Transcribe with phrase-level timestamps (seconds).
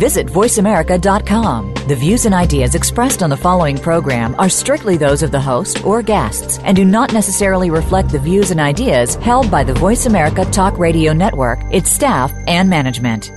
[0.00, 1.74] Visit VoiceAmerica.com.
[1.86, 5.84] The views and ideas expressed on the following program are strictly those of the host
[5.84, 10.06] or guests and do not necessarily reflect the views and ideas held by the Voice
[10.06, 13.30] America Talk Radio Network, its staff, and management.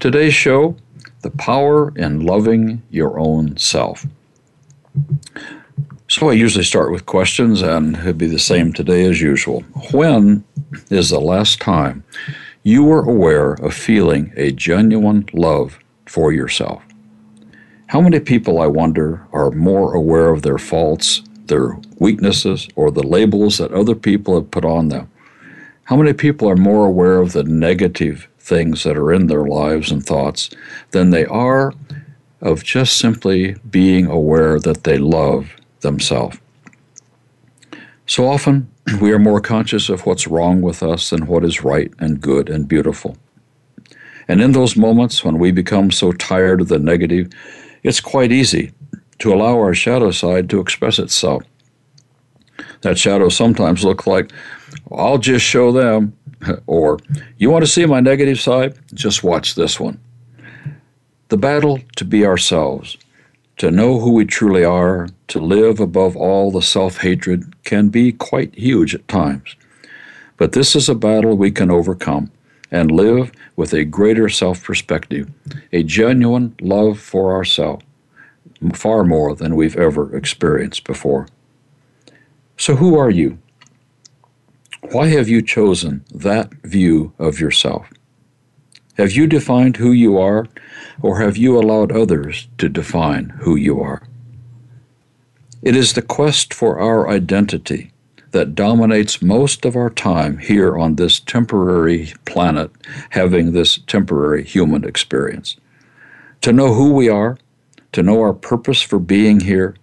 [0.00, 0.76] Today's show,
[1.22, 4.06] the power in loving your own self.
[6.08, 9.60] So I usually start with questions, and it'd be the same today as usual.
[9.92, 10.42] When
[10.90, 12.02] is the last time
[12.62, 16.82] you were aware of feeling a genuine love for yourself?
[17.86, 23.06] How many people, I wonder, are more aware of their faults, their weaknesses, or the
[23.06, 25.10] labels that other people have put on them?
[25.84, 29.90] How many people are more aware of the negative things that are in their lives
[29.90, 30.50] and thoughts
[30.90, 31.72] than they are
[32.40, 36.36] of just simply being aware that they love themselves.
[38.06, 38.68] So often,
[39.00, 42.50] we are more conscious of what's wrong with us than what is right and good
[42.50, 43.16] and beautiful.
[44.26, 47.30] And in those moments when we become so tired of the negative,
[47.82, 48.72] it's quite easy
[49.20, 51.42] to allow our shadow side to express itself.
[52.80, 54.32] That shadow sometimes looks like,
[54.90, 56.16] I'll just show them,
[56.66, 56.98] or
[57.38, 58.78] you want to see my negative side?
[58.94, 60.00] Just watch this one.
[61.28, 62.96] The battle to be ourselves,
[63.58, 68.12] to know who we truly are, to live above all the self hatred can be
[68.12, 69.54] quite huge at times.
[70.36, 72.32] But this is a battle we can overcome
[72.70, 75.30] and live with a greater self perspective,
[75.72, 77.84] a genuine love for ourselves,
[78.74, 81.28] far more than we've ever experienced before.
[82.56, 83.38] So, who are you?
[84.82, 87.88] Why have you chosen that view of yourself?
[88.96, 90.46] Have you defined who you are,
[91.00, 94.02] or have you allowed others to define who you are?
[95.62, 97.92] It is the quest for our identity
[98.32, 102.70] that dominates most of our time here on this temporary planet,
[103.10, 105.56] having this temporary human experience.
[106.42, 107.38] To know who we are,
[107.92, 109.76] to know our purpose for being here,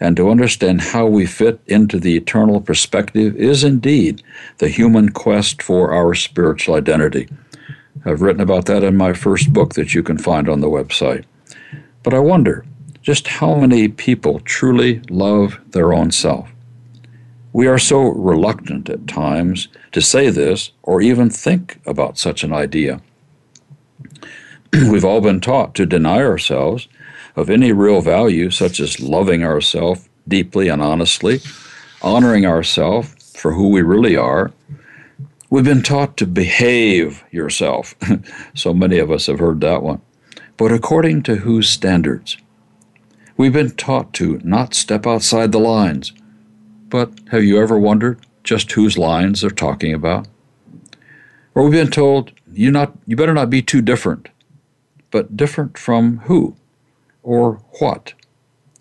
[0.00, 4.22] and to understand how we fit into the eternal perspective is indeed
[4.58, 7.28] the human quest for our spiritual identity.
[8.04, 11.24] I've written about that in my first book that you can find on the website.
[12.02, 12.64] But I wonder
[13.02, 16.50] just how many people truly love their own self.
[17.52, 22.52] We are so reluctant at times to say this or even think about such an
[22.52, 23.02] idea.
[24.72, 26.88] We've all been taught to deny ourselves
[27.36, 31.40] of any real value, such as loving ourselves deeply and honestly,
[32.02, 34.52] honoring ourselves for who we really are.
[35.48, 37.94] We've been taught to behave yourself.
[38.54, 40.00] so many of us have heard that one.
[40.56, 42.36] But according to whose standards?
[43.36, 46.12] We've been taught to not step outside the lines.
[46.90, 50.28] But have you ever wondered just whose lines they're talking about?
[51.54, 54.28] Or we've been told you not you better not be too different.
[55.10, 56.56] But different from who?
[57.22, 58.14] Or what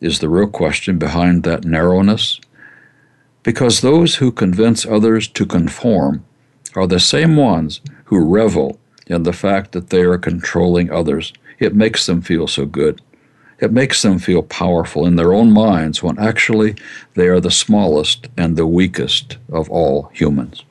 [0.02, 2.40] is the real question behind that narrowness?
[3.44, 6.26] Because those who convince others to conform
[6.76, 11.34] are the same ones who revel in the fact that they are controlling others.
[11.58, 13.02] It makes them feel so good.
[13.60, 16.76] It makes them feel powerful in their own minds when actually
[17.16, 20.64] they are the smallest and the weakest of all humans.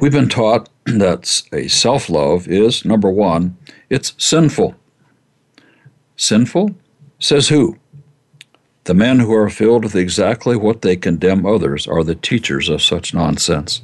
[0.00, 3.56] We've been taught that a self love is, number one,
[3.90, 4.74] it's sinful.
[6.22, 6.70] Sinful?
[7.18, 7.76] Says who?
[8.84, 12.80] The men who are filled with exactly what they condemn others are the teachers of
[12.80, 13.82] such nonsense.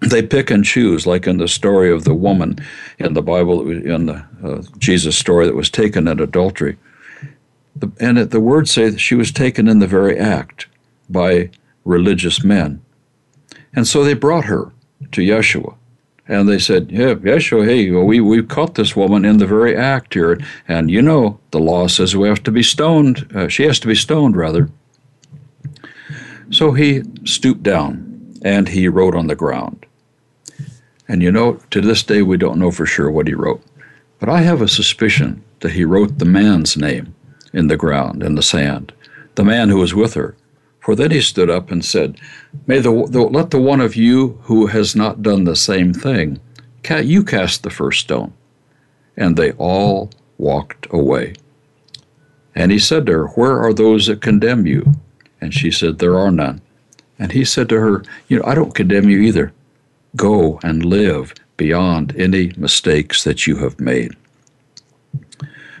[0.00, 2.56] They pick and choose, like in the story of the woman
[2.98, 6.78] in the Bible, in the uh, Jesus story that was taken in adultery.
[7.98, 10.66] And the words say that she was taken in the very act
[11.10, 11.50] by
[11.84, 12.80] religious men.
[13.74, 14.72] And so they brought her
[15.12, 15.74] to Yeshua.
[16.30, 20.14] And they said, Yeah, Yeshua, hey, we, we caught this woman in the very act
[20.14, 20.40] here.
[20.68, 23.28] And you know, the law says we have to be stoned.
[23.34, 24.70] Uh, she has to be stoned, rather.
[26.50, 29.84] So he stooped down and he wrote on the ground.
[31.08, 33.64] And you know, to this day, we don't know for sure what he wrote.
[34.20, 37.12] But I have a suspicion that he wrote the man's name
[37.52, 38.92] in the ground, in the sand,
[39.34, 40.36] the man who was with her.
[40.80, 42.18] For then he stood up and said,
[42.66, 46.40] May the, the, let the one of you who has not done the same thing,
[46.88, 48.32] you cast the first stone.
[49.16, 51.34] And they all walked away.
[52.54, 54.94] And he said to her, Where are those that condemn you?
[55.40, 56.62] And she said, There are none.
[57.18, 59.52] And he said to her, You know, I don't condemn you either.
[60.16, 64.16] Go and live beyond any mistakes that you have made.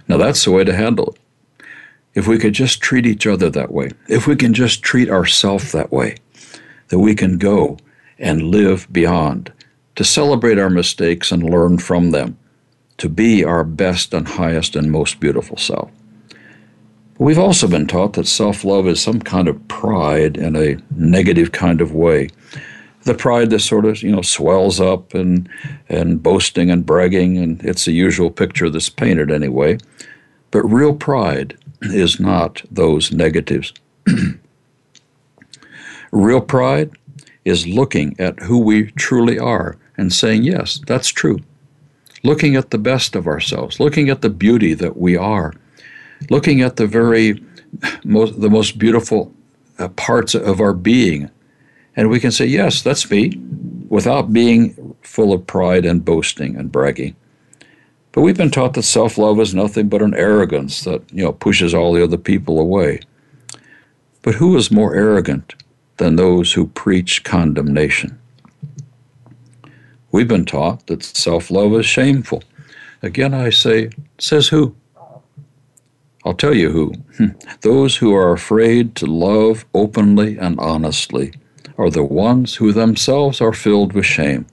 [0.06, 1.19] Now, that's the way to handle it
[2.14, 5.72] if we could just treat each other that way, if we can just treat ourselves
[5.72, 6.16] that way,
[6.88, 7.78] that we can go
[8.18, 9.52] and live beyond,
[9.96, 12.36] to celebrate our mistakes and learn from them,
[12.98, 15.90] to be our best and highest and most beautiful self.
[17.14, 20.76] But we've also been taught that self love is some kind of pride in a
[20.90, 22.30] negative kind of way.
[23.04, 25.48] The pride that sort of, you know, swells up and,
[25.88, 29.78] and boasting and bragging, and it's the usual picture that's painted anyway.
[30.50, 33.72] But real pride is not those negatives.
[36.12, 36.90] Real pride
[37.44, 41.40] is looking at who we truly are and saying, yes, that's true.
[42.22, 45.54] Looking at the best of ourselves, looking at the beauty that we are,
[46.28, 47.42] looking at the very
[48.04, 49.32] most, the most beautiful
[49.78, 51.30] uh, parts of our being.
[51.96, 53.40] And we can say, yes, that's me,
[53.88, 57.16] without being full of pride and boasting and bragging.
[58.12, 61.32] But we've been taught that self love is nothing but an arrogance that, you know,
[61.32, 63.00] pushes all the other people away.
[64.22, 65.54] But who is more arrogant
[65.98, 68.18] than those who preach condemnation?
[70.12, 72.42] We've been taught that self love is shameful.
[73.02, 74.74] Again, I say, says who?
[76.24, 76.92] I'll tell you who.
[77.16, 77.28] Hmm.
[77.62, 81.32] Those who are afraid to love openly and honestly
[81.78, 84.46] are the ones who themselves are filled with shame.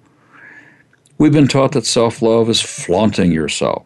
[1.17, 3.85] We've been taught that self love is flaunting yourself.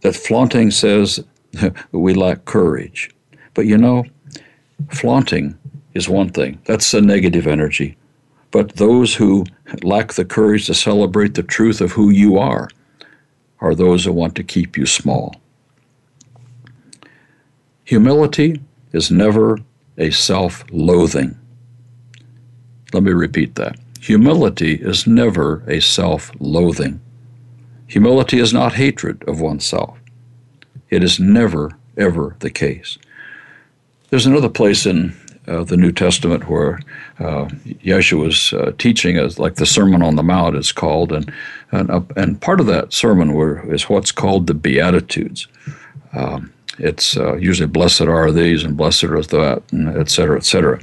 [0.00, 1.22] That flaunting says
[1.92, 3.10] we lack courage.
[3.54, 4.04] But you know,
[4.90, 5.58] flaunting
[5.94, 7.96] is one thing, that's a negative energy.
[8.50, 9.44] But those who
[9.82, 12.68] lack the courage to celebrate the truth of who you are
[13.60, 15.34] are those who want to keep you small.
[17.84, 18.60] Humility
[18.92, 19.58] is never
[19.98, 21.36] a self loathing.
[22.92, 23.78] Let me repeat that.
[24.00, 27.00] Humility is never a self loathing.
[27.86, 29.98] Humility is not hatred of oneself.
[30.88, 32.96] It is never, ever the case.
[34.08, 35.14] There's another place in
[35.46, 36.80] uh, the New Testament where
[37.18, 37.46] uh,
[37.84, 41.32] Yeshua was uh, teaching, as like the Sermon on the Mount is called, and
[41.70, 45.46] and, uh, and part of that sermon were, is what's called the Beatitudes.
[46.14, 50.44] Um, it's uh, usually blessed are these and blessed is that, and et cetera, et
[50.44, 50.80] cetera.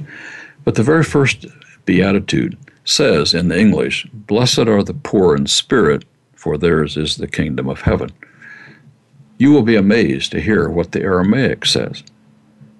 [0.64, 1.46] But the very first
[1.84, 2.56] beatitude
[2.88, 6.04] says in the English, Blessed are the poor in spirit,
[6.34, 8.10] for theirs is the kingdom of heaven.
[9.38, 12.02] You will be amazed to hear what the Aramaic says.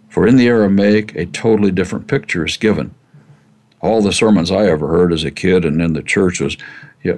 [0.09, 2.95] For in the Aramaic, a totally different picture is given.
[3.81, 6.57] All the sermons I ever heard as a kid and in the church was,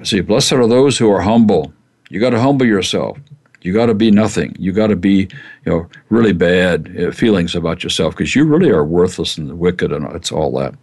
[0.03, 1.73] see, blessed are those who are humble.
[2.11, 3.19] You got to humble yourself.
[3.63, 4.55] You got to be nothing.
[4.59, 5.29] You got to be,
[5.65, 9.93] you know, really bad uh, feelings about yourself because you really are worthless and wicked,
[9.93, 10.75] and it's all that.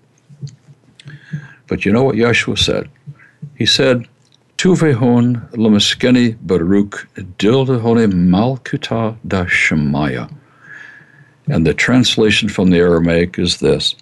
[1.67, 2.89] But you know what Yeshua said?
[3.55, 4.07] He said,
[4.57, 7.07] Tuvehon lemaskeni baruch
[7.37, 10.33] dildehone malkuta da shemaya.
[11.47, 13.95] And the translation from the Aramaic is this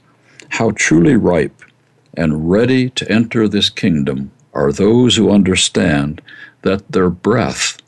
[0.49, 1.61] How truly ripe
[2.15, 6.21] and ready to enter this kingdom are those who understand
[6.61, 7.81] that their breath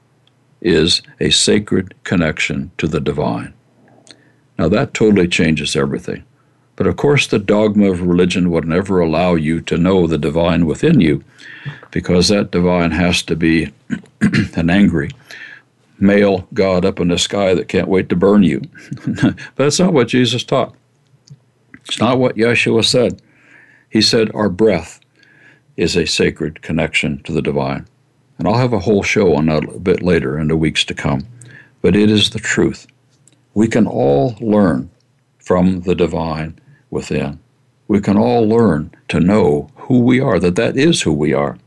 [0.61, 3.53] is a sacred connection to the divine.
[4.59, 6.23] Now that totally changes everything.
[6.77, 10.67] But of course, the dogma of religion would never allow you to know the divine
[10.67, 11.23] within you
[11.91, 13.73] because that divine has to be
[14.55, 15.09] an angry
[15.99, 18.61] male God up in the sky that can't wait to burn you.
[19.05, 20.75] but that's not what Jesus taught.
[21.85, 23.23] It's not what Yeshua said.
[23.89, 24.99] He said, Our breath
[25.77, 27.87] is a sacred connection to the divine.
[28.37, 30.93] And I'll have a whole show on that a bit later in the weeks to
[30.93, 31.25] come.
[31.81, 32.85] But it is the truth.
[33.55, 34.91] We can all learn
[35.39, 37.39] from the divine within.
[37.87, 41.57] We can all learn to know who we are, that that is who we are.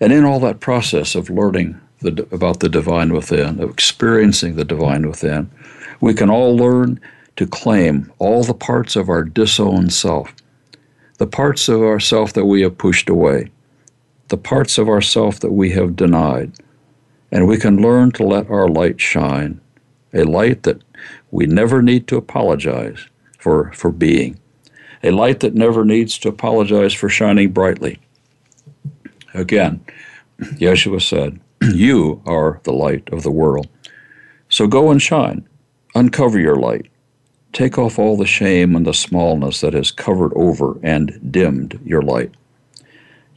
[0.00, 4.64] And in all that process of learning the, about the divine within, of experiencing the
[4.64, 5.50] divine within,
[6.00, 7.00] we can all learn
[7.36, 10.34] to claim all the parts of our disowned self,
[11.18, 13.50] the parts of ourself that we have pushed away,
[14.28, 16.52] the parts of ourself that we have denied,
[17.30, 19.60] and we can learn to let our light shine,
[20.12, 20.82] a light that
[21.30, 23.06] we never need to apologize
[23.38, 24.38] for, for being,
[25.02, 27.98] a light that never needs to apologize for shining brightly
[29.34, 29.84] Again,
[30.40, 31.40] Yeshua said,
[31.74, 33.68] You are the light of the world.
[34.48, 35.46] So go and shine.
[35.94, 36.86] Uncover your light.
[37.52, 42.02] Take off all the shame and the smallness that has covered over and dimmed your
[42.02, 42.32] light.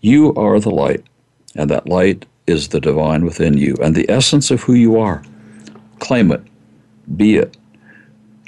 [0.02, 1.04] You are the light,
[1.56, 5.24] and that light is the divine within you and the essence of who you are.
[6.00, 6.44] Claim it,
[7.18, 7.58] be it,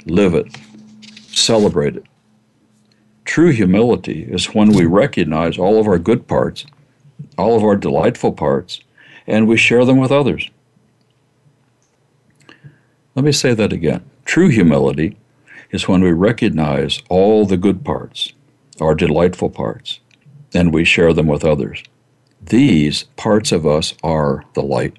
[0.04, 0.56] live it,
[1.28, 2.04] celebrate it.
[3.24, 6.66] True humility is when we recognize all of our good parts
[7.38, 8.80] all of our delightful parts,
[9.26, 10.50] and we share them with others.
[13.14, 14.04] Let me say that again.
[14.24, 15.16] True humility
[15.70, 18.32] is when we recognize all the good parts,
[18.80, 20.00] our delightful parts,
[20.54, 21.82] and we share them with others.
[22.40, 24.98] These parts of us are the light.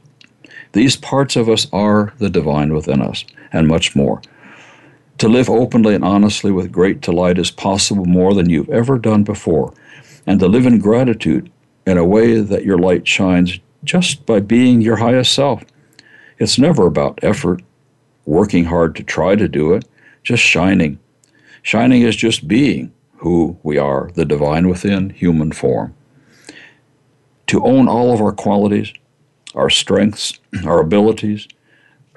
[0.73, 4.21] These parts of us are the divine within us, and much more.
[5.19, 9.23] To live openly and honestly with great delight is possible more than you've ever done
[9.23, 9.73] before,
[10.25, 11.51] and to live in gratitude
[11.85, 15.63] in a way that your light shines just by being your highest self.
[16.37, 17.63] It's never about effort,
[18.25, 19.85] working hard to try to do it,
[20.21, 20.99] just shining.
[21.63, 25.95] Shining is just being who we are, the divine within human form.
[27.47, 28.93] To own all of our qualities,
[29.55, 31.47] our strengths, our abilities,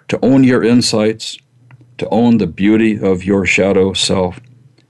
[0.08, 1.38] to own your insights,
[1.98, 4.40] to own the beauty of your shadow self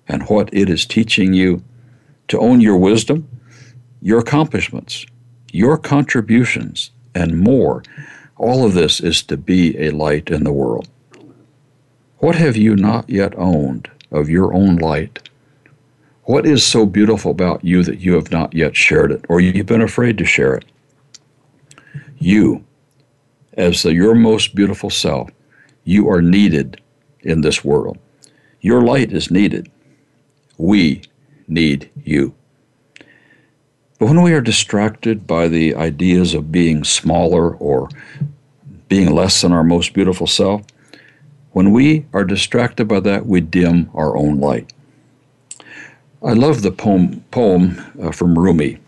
[0.09, 1.62] and what it is teaching you,
[2.28, 3.28] to own your wisdom,
[4.00, 5.06] your accomplishments,
[5.52, 7.82] your contributions, and more.
[8.37, 10.88] All of this is to be a light in the world.
[12.18, 15.28] What have you not yet owned of your own light?
[16.25, 19.66] What is so beautiful about you that you have not yet shared it, or you've
[19.66, 20.64] been afraid to share it?
[22.20, 22.64] You,
[23.54, 25.30] as the, your most beautiful self,
[25.84, 26.80] you are needed
[27.20, 27.98] in this world.
[28.60, 29.70] Your light is needed.
[30.58, 31.02] We
[31.48, 32.34] need you.
[33.98, 37.88] But when we are distracted by the ideas of being smaller or
[38.88, 40.62] being less than our most beautiful self,
[41.52, 44.72] when we are distracted by that, we dim our own light.
[46.22, 48.78] I love the poem, poem uh, from Rumi.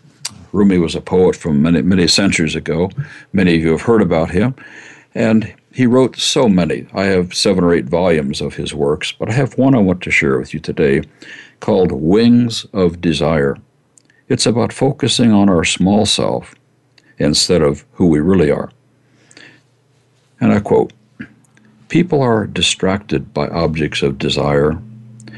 [0.53, 2.89] Rumi was a poet from many, many centuries ago.
[3.33, 4.55] Many of you have heard about him.
[5.15, 6.87] And he wrote so many.
[6.93, 10.01] I have seven or eight volumes of his works, but I have one I want
[10.03, 11.01] to share with you today
[11.59, 13.57] called Wings of Desire.
[14.29, 16.55] It's about focusing on our small self
[17.17, 18.71] instead of who we really are.
[20.39, 20.93] And I quote
[21.89, 24.79] People are distracted by objects of desire,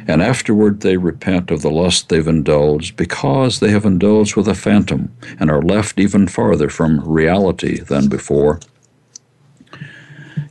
[0.08, 4.56] and afterward they repent of the lust they've indulged because they have indulged with a
[4.56, 8.60] phantom and are left even farther from reality than before.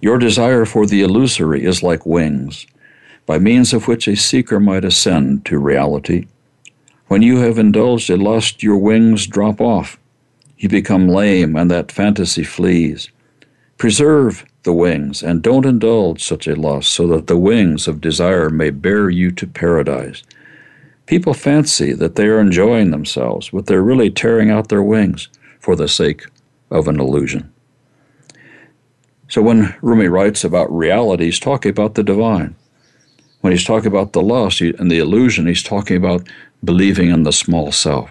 [0.00, 2.66] Your desire for the illusory is like wings,
[3.26, 6.26] by means of which a seeker might ascend to reality.
[7.06, 9.98] When you have indulged a lust, your wings drop off.
[10.58, 13.10] You become lame, and that fantasy flees.
[13.76, 18.50] Preserve the wings, and don't indulge such a lust, so that the wings of desire
[18.50, 20.22] may bear you to paradise.
[21.06, 25.28] People fancy that they are enjoying themselves, but they're really tearing out their wings
[25.60, 26.24] for the sake
[26.70, 27.52] of an illusion.
[29.28, 32.54] So when Rumi writes about reality, he's talking about the divine.
[33.40, 36.26] When he's talking about the lust and the illusion, he's talking about
[36.62, 38.10] believing in the small self.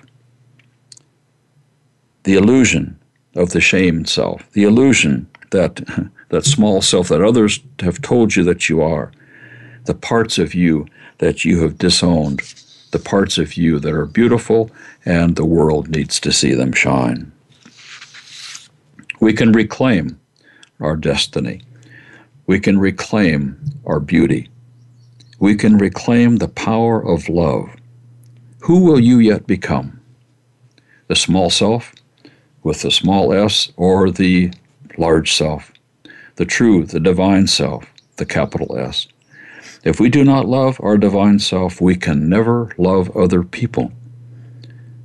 [2.24, 3.00] The illusion
[3.36, 5.82] of the shamed self, the illusion that
[6.34, 9.12] that small self that others have told you that you are,
[9.86, 10.86] the parts of you
[11.20, 12.42] that you have disowned,
[12.92, 14.70] the parts of you that are beautiful
[15.06, 17.32] and the world needs to see them shine.
[19.20, 20.20] We can reclaim
[20.80, 21.62] our destiny.
[22.48, 24.50] We can reclaim our beauty
[25.44, 27.70] we can reclaim the power of love.
[28.62, 30.00] Who will you yet become?
[31.10, 31.94] The small self
[32.64, 34.54] with the small s or the
[34.98, 35.73] large self?
[36.36, 37.86] The true, the divine self,
[38.18, 39.08] the capital S.
[39.84, 43.92] If we do not love our divine self, we can never love other people.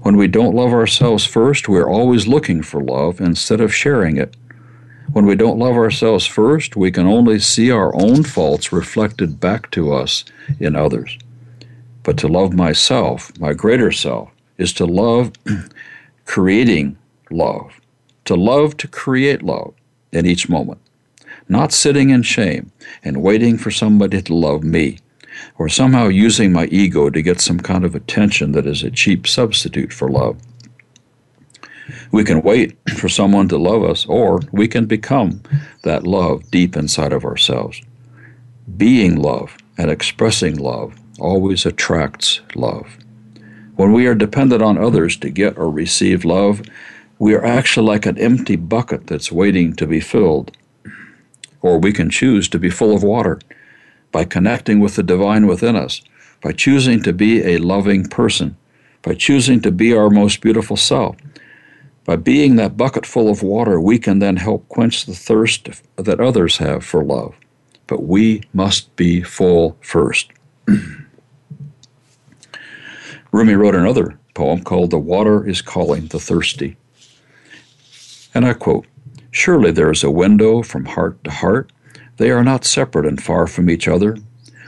[0.00, 4.36] When we don't love ourselves first, we're always looking for love instead of sharing it.
[5.12, 9.70] When we don't love ourselves first, we can only see our own faults reflected back
[9.72, 10.24] to us
[10.60, 11.18] in others.
[12.02, 15.32] But to love myself, my greater self, is to love
[16.24, 16.96] creating
[17.30, 17.80] love,
[18.26, 19.74] to love to create love
[20.12, 20.80] in each moment,
[21.48, 22.70] not sitting in shame
[23.02, 24.98] and waiting for somebody to love me,
[25.56, 29.26] or somehow using my ego to get some kind of attention that is a cheap
[29.26, 30.38] substitute for love.
[32.10, 35.42] We can wait for someone to love us, or we can become
[35.82, 37.80] that love deep inside of ourselves.
[38.76, 42.98] Being love and expressing love always attracts love.
[43.76, 46.62] When we are dependent on others to get or receive love,
[47.18, 50.56] we are actually like an empty bucket that's waiting to be filled.
[51.62, 53.40] Or we can choose to be full of water
[54.12, 56.00] by connecting with the divine within us,
[56.42, 58.56] by choosing to be a loving person,
[59.02, 61.16] by choosing to be our most beautiful self.
[62.04, 66.20] By being that bucket full of water, we can then help quench the thirst that
[66.20, 67.34] others have for love.
[67.86, 70.30] But we must be full first.
[73.32, 76.76] Rumi wrote another poem called The Water is Calling the Thirsty.
[78.34, 78.86] And I quote
[79.30, 81.70] Surely there is a window from heart to heart
[82.18, 84.18] they are not separate and far from each other.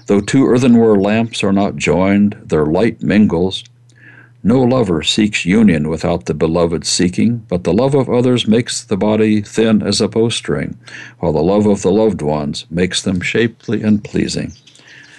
[0.06, 3.64] Though two earthenware lamps are not joined, their light mingles.
[4.42, 8.96] No lover seeks union without the beloved seeking, but the love of others makes the
[8.96, 10.78] body thin as a bowstring,
[11.18, 14.52] while the love of the loved ones makes them shapely and pleasing.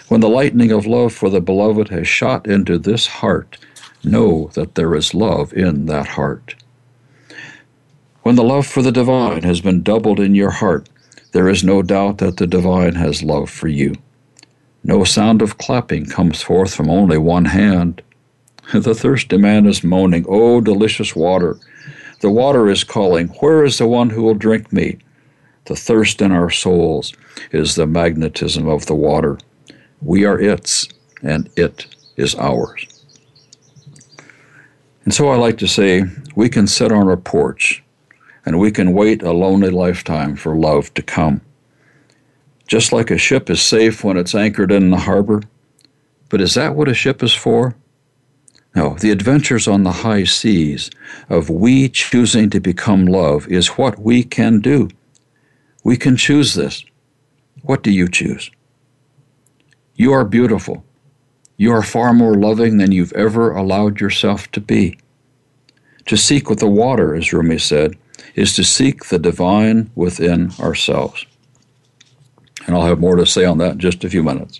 [0.07, 3.57] When the lightning of love for the beloved has shot into this heart,
[4.03, 6.55] know that there is love in that heart.
[8.23, 10.87] When the love for the divine has been doubled in your heart,
[11.31, 13.95] there is no doubt that the divine has love for you.
[14.83, 18.01] No sound of clapping comes forth from only one hand.
[18.73, 21.57] The thirsty man is moaning, Oh, delicious water!
[22.19, 24.99] The water is calling, Where is the one who will drink me?
[25.65, 27.13] The thirst in our souls
[27.51, 29.39] is the magnetism of the water.
[29.99, 30.87] We are its,
[31.23, 32.85] and it is ours.
[35.05, 36.03] And so I like to say,
[36.35, 37.83] we can sit on our porch
[38.45, 41.41] and we can wait a lonely lifetime for love to come.
[42.67, 45.43] Just like a ship is safe when it's anchored in the harbor.
[46.29, 47.75] But is that what a ship is for?
[48.73, 50.89] No, the adventures on the high seas
[51.29, 54.89] of we choosing to become love is what we can do.
[55.83, 56.85] We can choose this.
[57.63, 58.49] What do you choose?
[59.95, 60.85] You are beautiful.
[61.57, 64.97] You are far more loving than you've ever allowed yourself to be.
[66.05, 67.97] To seek with the water, as Rumi said,
[68.35, 71.25] is to seek the divine within ourselves.
[72.65, 74.59] And I'll have more to say on that in just a few minutes.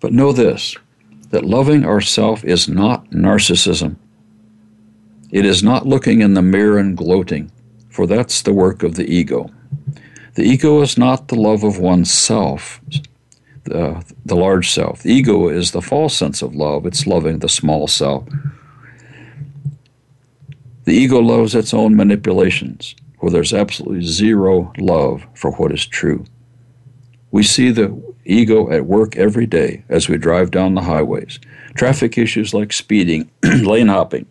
[0.00, 0.76] But know this
[1.30, 3.96] that loving ourself is not narcissism.
[5.30, 7.50] It is not looking in the mirror and gloating,
[7.88, 9.50] for that's the work of the ego.
[10.34, 12.82] The ego is not the love of oneself,
[13.64, 15.02] the, the large self.
[15.02, 18.24] The ego is the false sense of love, it's loving the small self
[20.84, 26.24] the ego loves its own manipulations, where there's absolutely zero love for what is true.
[27.30, 31.38] We see the ego at work every day as we drive down the highways.
[31.74, 34.26] Traffic issues like speeding, lane hopping,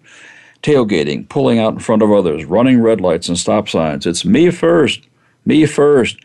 [0.62, 4.06] tailgating, pulling out in front of others, running red lights and stop signs.
[4.06, 5.08] It's me first,
[5.46, 6.18] me first.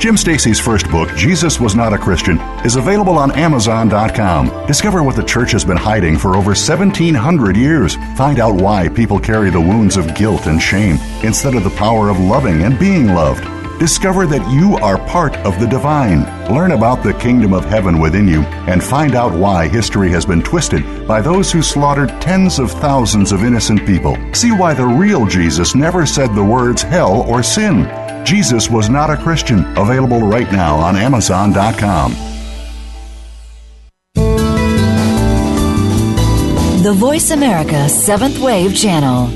[0.00, 4.66] Jim Stacy's first book, Jesus Was Not a Christian, is available on Amazon.com.
[4.66, 7.96] Discover what the church has been hiding for over 1,700 years.
[8.16, 12.08] Find out why people carry the wounds of guilt and shame instead of the power
[12.08, 13.59] of loving and being loved.
[13.80, 16.26] Discover that you are part of the divine.
[16.54, 20.42] Learn about the kingdom of heaven within you and find out why history has been
[20.42, 24.18] twisted by those who slaughtered tens of thousands of innocent people.
[24.34, 27.88] See why the real Jesus never said the words hell or sin.
[28.22, 29.60] Jesus was not a Christian.
[29.78, 32.12] Available right now on Amazon.com.
[36.82, 39.28] The Voice America Seventh Wave Channel.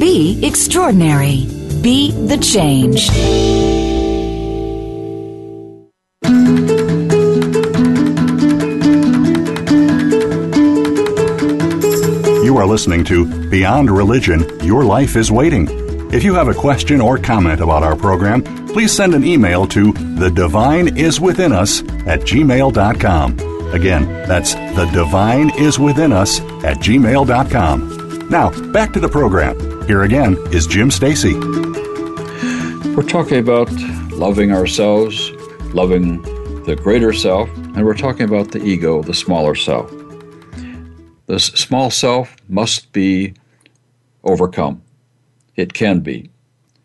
[0.00, 1.46] Be extraordinary.
[1.82, 3.61] Be the change.
[12.44, 15.66] You are listening to Beyond Religion Your Life is Waiting.
[16.12, 19.92] If you have a question or comment about our program, please send an email to
[19.92, 23.38] the divine is within us at gmail.com.
[23.72, 28.28] Again, that's the divine is within us at gmail.com.
[28.28, 29.86] Now, back to the program.
[29.86, 31.34] Here again is Jim Stacy.
[32.94, 33.72] We're talking about
[34.12, 35.31] loving ourselves,
[35.74, 36.20] loving
[36.64, 39.90] the greater self, and we're talking about the ego, the smaller self.
[41.26, 43.34] The small self must be
[44.24, 44.82] overcome.
[45.56, 46.30] It can be.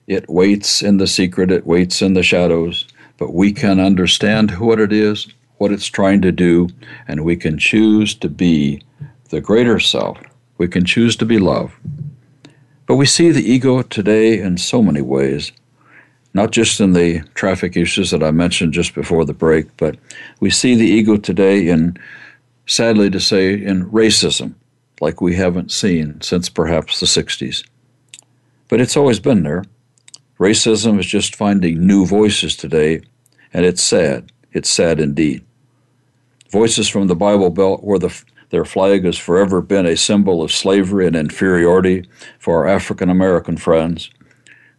[0.08, 4.80] It waits in the secret, it waits in the shadows, but we can understand what
[4.80, 6.70] it is, what it's trying to do,
[7.08, 8.82] and we can choose to be
[9.30, 10.18] the greater self.
[10.58, 11.74] We can choose to be love.
[12.86, 15.52] But we see the ego today in so many ways,
[16.38, 19.98] not just in the traffic issues that I mentioned just before the break, but
[20.40, 21.98] we see the ego today in,
[22.68, 24.54] sadly to say, in racism,
[25.02, 27.68] like we haven't seen since perhaps the 60s.
[28.68, 29.64] But it's always been there.
[30.40, 33.02] Racism is just finding new voices today,
[33.52, 34.32] and it's sad.
[34.54, 35.44] It's sad indeed.
[36.52, 38.16] Voices from the Bible Belt, where the,
[38.52, 43.58] their flag has forever been a symbol of slavery and inferiority for our African American
[43.58, 44.12] friends.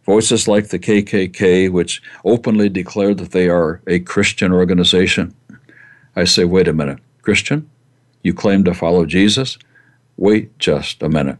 [0.09, 5.35] Voices like the KKK, which openly declare that they are a Christian organization.
[6.15, 7.69] I say, wait a minute, Christian?
[8.23, 9.59] You claim to follow Jesus?
[10.17, 11.37] Wait just a minute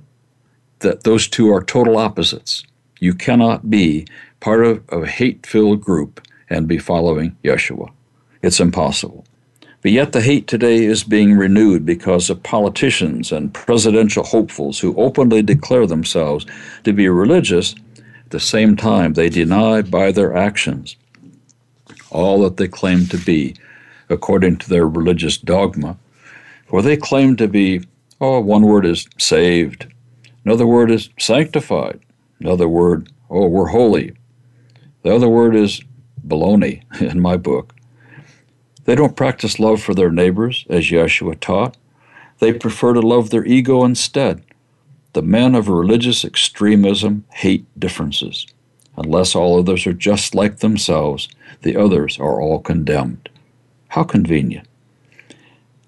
[0.82, 2.64] that those two are total opposites.
[3.00, 4.06] You cannot be
[4.40, 7.92] part of a hate filled group and be following Yeshua.
[8.44, 9.26] It's impossible.
[9.82, 14.96] But yet, the hate today is being renewed because of politicians and presidential hopefuls who
[14.96, 16.46] openly declare themselves
[16.84, 17.74] to be religious.
[18.30, 20.98] At the same time, they deny by their actions
[22.12, 23.56] all that they claim to be
[24.08, 25.98] according to their religious dogma.
[26.68, 27.82] For they claim to be,
[28.22, 29.88] oh, one word is saved,
[30.46, 32.02] Another word is sanctified.
[32.40, 34.14] Another word, oh, we're holy.
[35.02, 35.82] The other word is
[36.28, 37.74] baloney in my book.
[38.86, 41.78] They don't practice love for their neighbors as Yeshua taught.
[42.38, 44.44] They prefer to love their ego instead.
[45.14, 48.46] The men of religious extremism hate differences.
[48.96, 51.30] Unless all others are just like themselves,
[51.62, 53.30] the others are all condemned.
[53.90, 54.68] How convenient.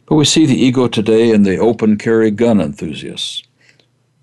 [0.07, 3.43] But we see the ego today in the open carry gun enthusiasts.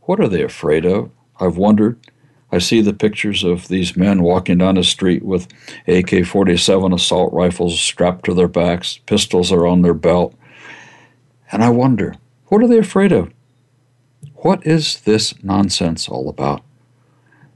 [0.02, 1.10] What are they afraid of?
[1.38, 1.98] I've wondered.
[2.50, 5.46] I see the pictures of these men walking down the street with
[5.86, 10.34] AK 47 assault rifles strapped to their backs, pistols are on their belt.
[11.52, 12.14] And I wonder,
[12.46, 13.30] what are they afraid of?
[14.42, 16.62] What is this nonsense all about?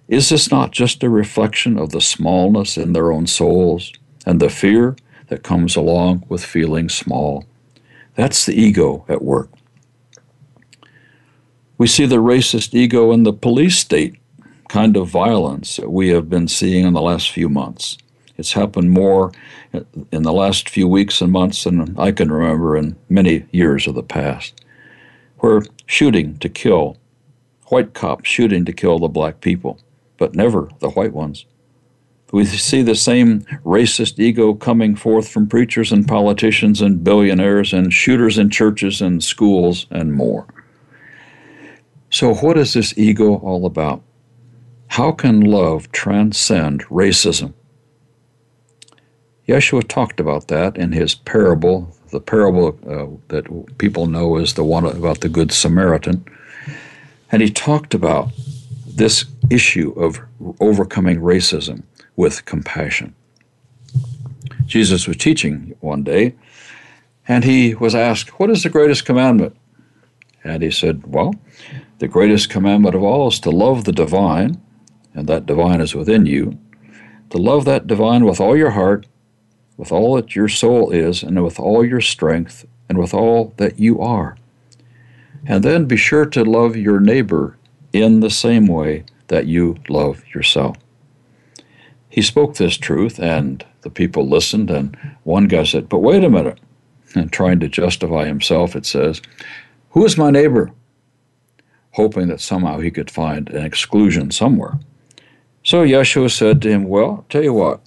[0.08, 3.92] Is this not just a reflection of the smallness in their own souls
[4.26, 4.96] and the fear
[5.28, 7.44] that comes along with feeling small?
[8.16, 9.48] That's the ego at work.
[11.78, 14.16] We see the racist ego in the police state
[14.68, 17.96] kind of violence that we have been seeing in the last few months.
[18.38, 19.30] It's happened more
[20.10, 23.94] in the last few weeks and months than I can remember in many years of
[23.94, 24.60] the past.
[25.38, 26.96] Where shooting to kill,
[27.66, 29.78] white cops shooting to kill the black people,
[30.16, 31.44] but never the white ones.
[32.32, 37.92] We see the same racist ego coming forth from preachers and politicians and billionaires and
[37.92, 40.46] shooters in churches and schools and more.
[42.08, 44.02] So, what is this ego all about?
[44.88, 47.52] How can love transcend racism?
[49.46, 54.62] Yeshua talked about that in his parable, the parable uh, that people know is the
[54.62, 56.24] one about the Good Samaritan.
[57.32, 58.30] And he talked about
[58.86, 60.20] this issue of
[60.60, 61.82] overcoming racism
[62.16, 63.14] with compassion.
[64.66, 66.34] Jesus was teaching one day,
[67.26, 69.56] and he was asked, What is the greatest commandment?
[70.44, 71.34] And he said, Well,
[71.98, 74.60] the greatest commandment of all is to love the divine,
[75.14, 76.58] and that divine is within you,
[77.30, 79.06] to love that divine with all your heart,
[79.76, 83.78] with all that your soul is, and with all your strength, and with all that
[83.78, 84.36] you are.
[85.46, 87.56] And then be sure to love your neighbor
[87.92, 90.76] in the same way that you love yourself.
[92.08, 96.30] He spoke this truth, and the people listened, and one guy said, But wait a
[96.30, 96.58] minute.
[97.14, 99.20] And trying to justify himself, it says,
[99.90, 100.70] Who is my neighbor?
[101.92, 104.78] Hoping that somehow he could find an exclusion somewhere.
[105.62, 107.80] So Yeshua said to him, Well, tell you what,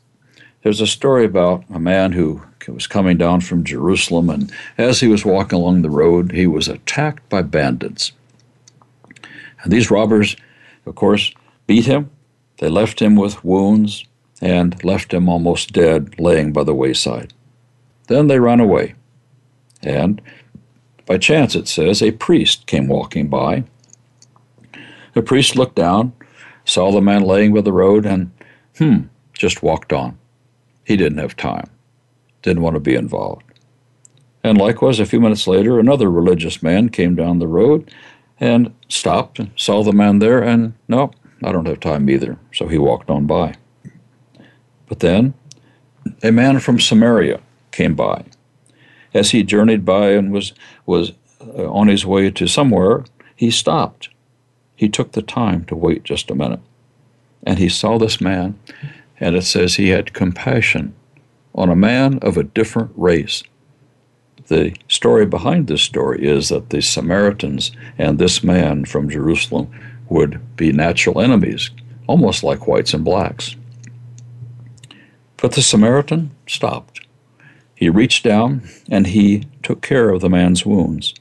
[0.65, 5.07] there's a story about a man who was coming down from Jerusalem, and as he
[5.07, 8.13] was walking along the road, he was attacked by bandits.
[9.61, 10.35] And these robbers,
[10.87, 11.31] of course,
[11.67, 12.09] beat him.
[12.57, 14.05] They left him with wounds
[14.41, 17.31] and left him almost dead, laying by the wayside.
[18.07, 18.95] Then they ran away.
[19.83, 20.19] And
[21.05, 23.65] by chance, it says, a priest came walking by.
[25.13, 26.13] The priest looked down,
[26.65, 28.31] saw the man laying by the road, and,
[28.79, 29.01] hmm,
[29.31, 30.17] just walked on.
[30.85, 31.69] He didn't have time,
[32.43, 33.43] didn't want to be involved.
[34.43, 37.91] And likewise, a few minutes later, another religious man came down the road
[38.39, 41.11] and stopped and saw the man there, and no,
[41.43, 42.37] I don't have time either.
[42.53, 43.55] So he walked on by.
[44.87, 45.33] But then
[46.21, 48.25] a man from Samaria came by.
[49.13, 50.53] As he journeyed by and was,
[50.85, 54.09] was uh, on his way to somewhere, he stopped.
[54.75, 56.61] He took the time to wait just a minute.
[57.43, 58.59] And he saw this man
[59.19, 60.93] and it says he had compassion
[61.53, 63.43] on a man of a different race.
[64.47, 69.71] The story behind this story is that the Samaritans and this man from Jerusalem
[70.09, 71.71] would be natural enemies,
[72.07, 73.55] almost like whites and blacks.
[75.37, 77.05] But the Samaritan stopped.
[77.75, 81.13] He reached down and he took care of the man's wounds.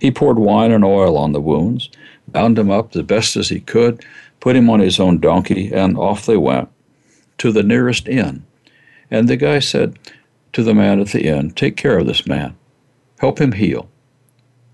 [0.00, 1.90] He poured wine and oil on the wounds,
[2.26, 4.04] bound him up the best as he could,
[4.40, 6.70] put him on his own donkey, and off they went
[7.40, 8.44] to the nearest inn.
[9.10, 9.98] And the guy said
[10.52, 12.54] to the man at the inn, Take care of this man,
[13.18, 13.88] help him heal.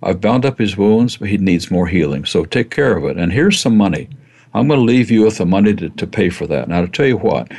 [0.03, 3.17] I've bound up his wounds, but he needs more healing, so take care of it.
[3.17, 4.09] And here's some money.
[4.53, 6.69] I'm going to leave you with the money to, to pay for that.
[6.69, 7.53] Now, to tell you what,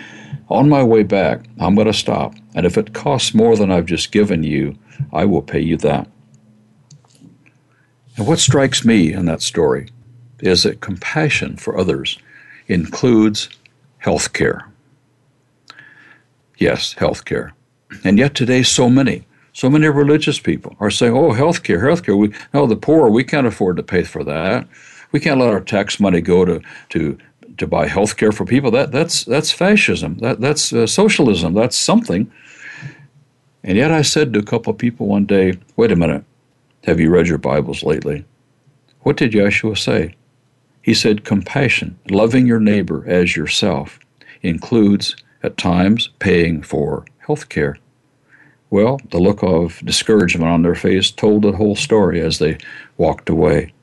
[0.49, 2.35] on my way back, I'm going to stop.
[2.53, 4.77] And if it costs more than I've just given you,
[5.13, 6.09] I will pay you that.
[8.17, 9.87] And what strikes me in that story
[10.41, 12.19] is that compassion for others
[12.67, 13.49] includes
[13.99, 14.69] health care.
[16.57, 17.53] Yes, health care.
[18.03, 22.03] And yet today, so many, so many religious people are saying, oh, health care, health
[22.03, 22.17] care.
[22.17, 24.67] We, no, the poor, we can't afford to pay for that.
[25.11, 27.17] We can't let our tax money go to, to,
[27.57, 28.71] to buy health care for people.
[28.71, 30.17] That, that's, that's fascism.
[30.17, 31.53] That, that's uh, socialism.
[31.53, 32.31] That's something.
[33.63, 36.23] And yet I said to a couple of people one day, wait a minute,
[36.83, 38.25] have you read your Bibles lately?
[39.01, 40.15] What did Yeshua say?
[40.81, 43.99] He said, compassion, loving your neighbor as yourself,
[44.41, 47.78] includes at times paying for health care.
[48.69, 52.58] Well, the look of discouragement on their face told the whole story as they
[52.97, 53.73] walked away.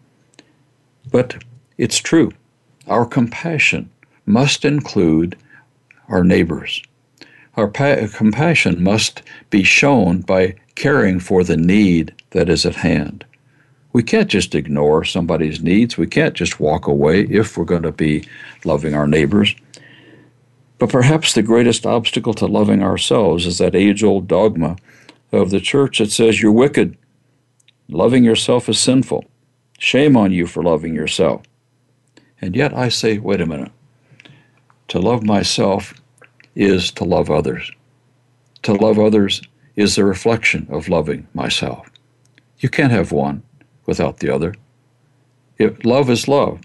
[1.10, 1.42] But
[1.78, 2.32] it's true.
[2.86, 3.90] Our compassion
[4.26, 5.36] must include
[6.08, 6.82] our neighbors.
[7.56, 13.24] Our pa- compassion must be shown by caring for the need that is at hand.
[13.92, 15.96] We can't just ignore somebody's needs.
[15.96, 18.26] We can't just walk away if we're going to be
[18.64, 19.54] loving our neighbors.
[20.84, 24.76] But perhaps the greatest obstacle to loving ourselves is that age old dogma
[25.32, 26.98] of the church that says you're wicked.
[27.88, 29.24] Loving yourself is sinful.
[29.78, 31.40] Shame on you for loving yourself.
[32.38, 33.72] And yet I say, wait a minute.
[34.88, 35.94] To love myself
[36.54, 37.72] is to love others.
[38.64, 39.40] To love others
[39.76, 41.90] is the reflection of loving myself.
[42.58, 43.42] You can't have one
[43.86, 44.54] without the other.
[45.56, 46.60] If love is love,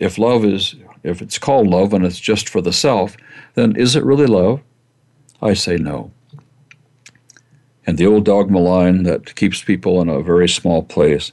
[0.00, 3.16] if love is if it's called love and it's just for the self,
[3.54, 4.60] then is it really love?
[5.40, 6.12] I say no.
[7.86, 11.32] And the old dogma line that keeps people in a very small place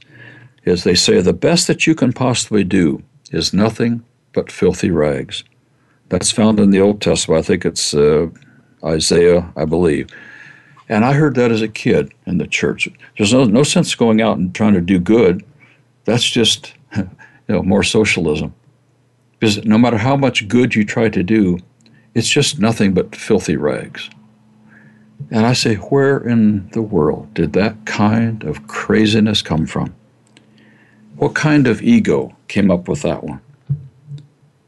[0.66, 4.04] is they say the best that you can possibly do is nothing
[4.34, 5.44] but filthy rags.
[6.10, 7.40] That's found in the Old Testament.
[7.40, 8.28] I think it's uh,
[8.84, 10.10] Isaiah, I believe.
[10.88, 12.90] And I heard that as a kid in the church.
[13.18, 15.46] There's no, no sense going out and trying to do good.
[16.06, 17.08] That's just you
[17.48, 18.54] know more socialism.
[19.40, 21.60] Because no matter how much good you try to do,
[22.14, 24.10] it's just nothing but filthy rags.
[25.32, 29.96] And I say, where in the world did that kind of craziness come from?
[31.16, 33.42] What kind of ego came up with that one?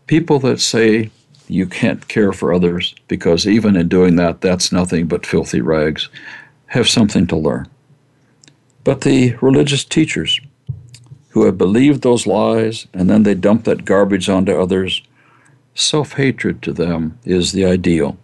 [0.07, 1.09] People that say
[1.47, 6.09] you can't care for others because even in doing that, that's nothing but filthy rags,
[6.67, 7.67] have something to learn.
[8.83, 10.39] But the religious teachers
[11.31, 15.01] who have believed those lies and then they dump that garbage onto others,
[15.75, 18.17] self hatred to them is the ideal.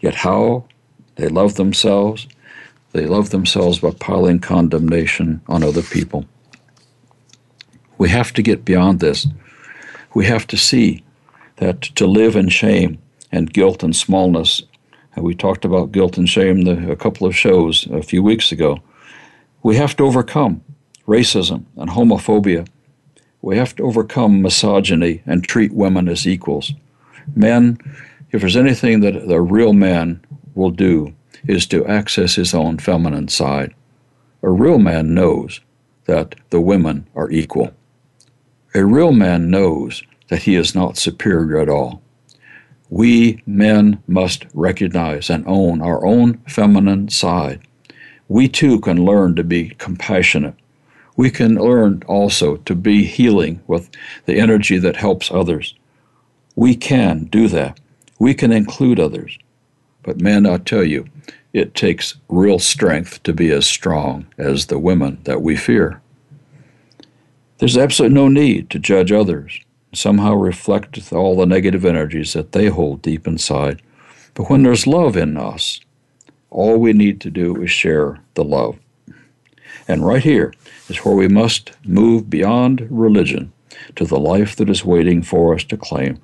[0.00, 0.64] Yet how
[1.16, 2.26] they love themselves,
[2.92, 6.24] they love themselves by piling condemnation on other people.
[7.98, 9.26] We have to get beyond this.
[10.14, 11.04] We have to see
[11.56, 12.98] that to live in shame
[13.30, 14.62] and guilt and smallness,
[15.14, 18.50] and we talked about guilt and shame the, a couple of shows a few weeks
[18.50, 18.80] ago,
[19.62, 20.62] we have to overcome
[21.06, 22.66] racism and homophobia.
[23.42, 26.72] We have to overcome misogyny and treat women as equals.
[27.34, 27.78] Men,
[28.30, 31.14] if there's anything that a real man will do,
[31.46, 33.74] is to access his own feminine side.
[34.42, 35.60] A real man knows
[36.06, 37.70] that the women are equal.
[38.74, 42.02] A real man knows that he is not superior at all.
[42.90, 47.60] We men must recognize and own our own feminine side.
[48.28, 50.54] We too can learn to be compassionate.
[51.16, 53.90] We can learn also to be healing with
[54.26, 55.74] the energy that helps others.
[56.56, 57.78] We can do that.
[58.18, 59.38] We can include others.
[60.02, 61.06] But men, I tell you,
[61.52, 66.00] it takes real strength to be as strong as the women that we fear.
[67.58, 69.60] There's absolutely no need to judge others,
[69.92, 73.80] somehow reflect all the negative energies that they hold deep inside.
[74.34, 75.80] But when there's love in us,
[76.50, 78.78] all we need to do is share the love.
[79.86, 80.52] And right here
[80.88, 83.52] is where we must move beyond religion
[83.96, 86.20] to the life that is waiting for us to claim.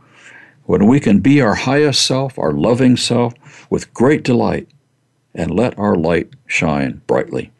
[0.64, 3.34] When we can be our highest self, our loving self,
[3.70, 4.68] with great delight,
[5.34, 7.50] and let our light shine brightly.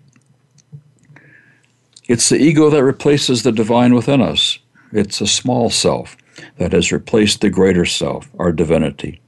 [2.08, 4.58] It's the ego that replaces the divine within us.
[4.92, 6.16] It's a small self
[6.56, 9.20] that has replaced the greater self, our divinity.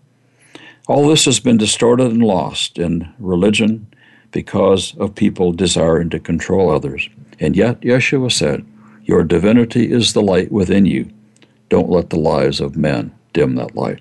[0.88, 3.86] All this has been distorted and lost in religion
[4.32, 7.08] because of people desiring to control others.
[7.40, 8.64] And yet, Yeshua said,
[9.04, 11.10] Your divinity is the light within you.
[11.68, 14.00] Don't let the lies of men dim that light.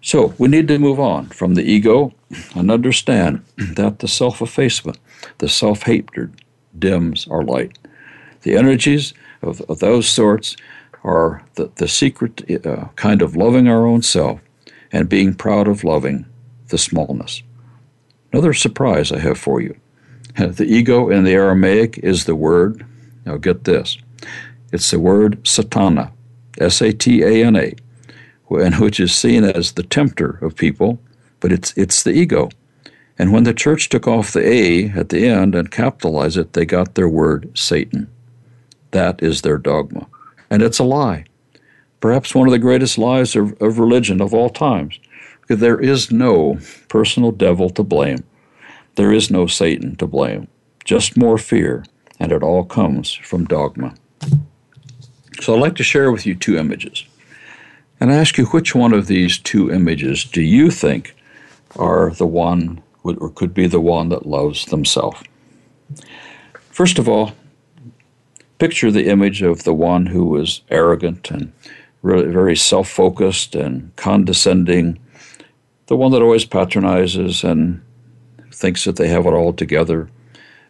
[0.00, 2.12] So, we need to move on from the ego
[2.54, 4.98] and understand that the self effacement,
[5.38, 6.42] the self hatred,
[6.78, 7.78] dims our light.
[8.42, 10.56] The energies of, of those sorts
[11.02, 14.40] are the, the secret uh, kind of loving our own self
[14.92, 16.26] and being proud of loving
[16.68, 17.42] the smallness.
[18.32, 19.78] Another surprise I have for you.
[20.56, 22.84] The ego in the Aramaic is the word,
[23.24, 23.98] now get this,
[24.72, 26.10] it's the word satana,
[26.58, 27.74] S A T A N A,
[28.50, 30.98] and which is seen as the tempter of people,
[31.40, 32.48] but it's, it's the ego.
[33.18, 36.64] And when the church took off the A at the end and capitalized it, they
[36.64, 38.10] got their word Satan.
[38.90, 40.06] That is their dogma.
[40.50, 41.24] And it's a lie.
[42.00, 44.98] Perhaps one of the greatest lies of, of religion of all times.
[45.48, 48.24] There is no personal devil to blame.
[48.96, 50.48] There is no Satan to blame.
[50.84, 51.84] Just more fear,
[52.20, 53.94] and it all comes from dogma.
[55.40, 57.04] So I'd like to share with you two images.
[58.00, 61.16] And I ask you which one of these two images do you think
[61.76, 65.20] are the one or could be the one that loves themselves.
[66.70, 67.32] First of all,
[68.58, 71.52] picture the image of the one who is arrogant and
[72.02, 74.98] really very self focused and condescending,
[75.86, 77.83] the one that always patronizes and
[78.64, 80.08] thinks that they have it all together,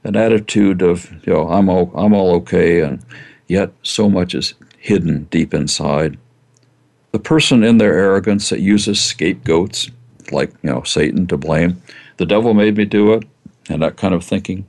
[0.02, 3.00] an attitude of, you know, I'm all, I'm all okay, and
[3.46, 6.18] yet so much is hidden deep inside.
[7.12, 9.92] The person in their arrogance that uses scapegoats,
[10.32, 11.80] like, you know, Satan to blame,
[12.16, 13.28] the devil made me do it,
[13.68, 14.66] and that kind of thinking.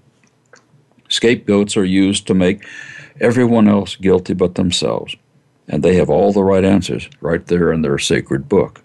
[1.10, 2.64] Scapegoats are used to make
[3.20, 5.16] everyone else guilty but themselves,
[5.68, 8.84] and they have all the right answers right there in their sacred book.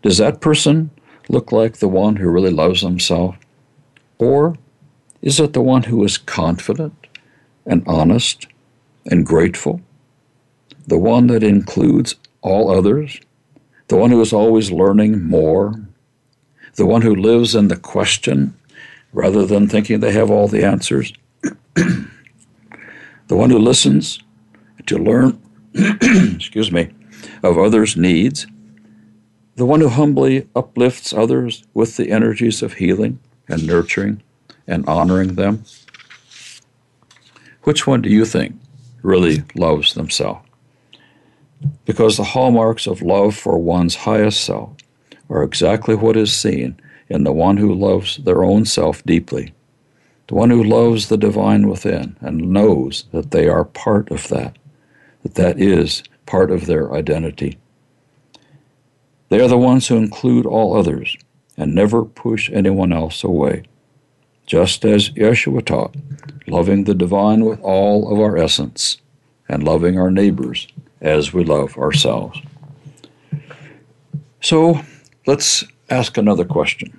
[0.00, 0.88] Does that person
[1.28, 3.36] look like the one who really loves himself?
[4.22, 4.56] Or
[5.20, 6.94] is it the one who is confident
[7.66, 8.46] and honest
[9.04, 9.80] and grateful?
[10.86, 13.20] The one that includes all others?
[13.88, 15.74] The one who is always learning more
[16.76, 18.56] the one who lives in the question
[19.12, 21.12] rather than thinking they have all the answers,
[21.74, 22.06] the
[23.28, 24.20] one who listens
[24.86, 25.38] to learn,
[25.74, 26.88] excuse me,
[27.42, 28.46] of others' needs,
[29.56, 33.18] the one who humbly uplifts others with the energies of healing
[33.52, 34.22] and nurturing
[34.66, 35.64] and honoring them.
[37.62, 38.56] Which one do you think
[39.02, 40.48] really loves themselves?
[41.84, 44.72] Because the hallmarks of love for one's highest self
[45.30, 49.52] are exactly what is seen in the one who loves their own self deeply,
[50.28, 54.56] the one who loves the divine within and knows that they are part of that,
[55.22, 57.58] that that is part of their identity.
[59.28, 61.16] They are the ones who include all others
[61.56, 63.64] and never push anyone else away.
[64.46, 65.94] Just as Yeshua taught,
[66.46, 68.98] loving the divine with all of our essence
[69.48, 70.66] and loving our neighbors
[71.00, 72.40] as we love ourselves.
[74.40, 74.80] So
[75.26, 76.98] let's ask another question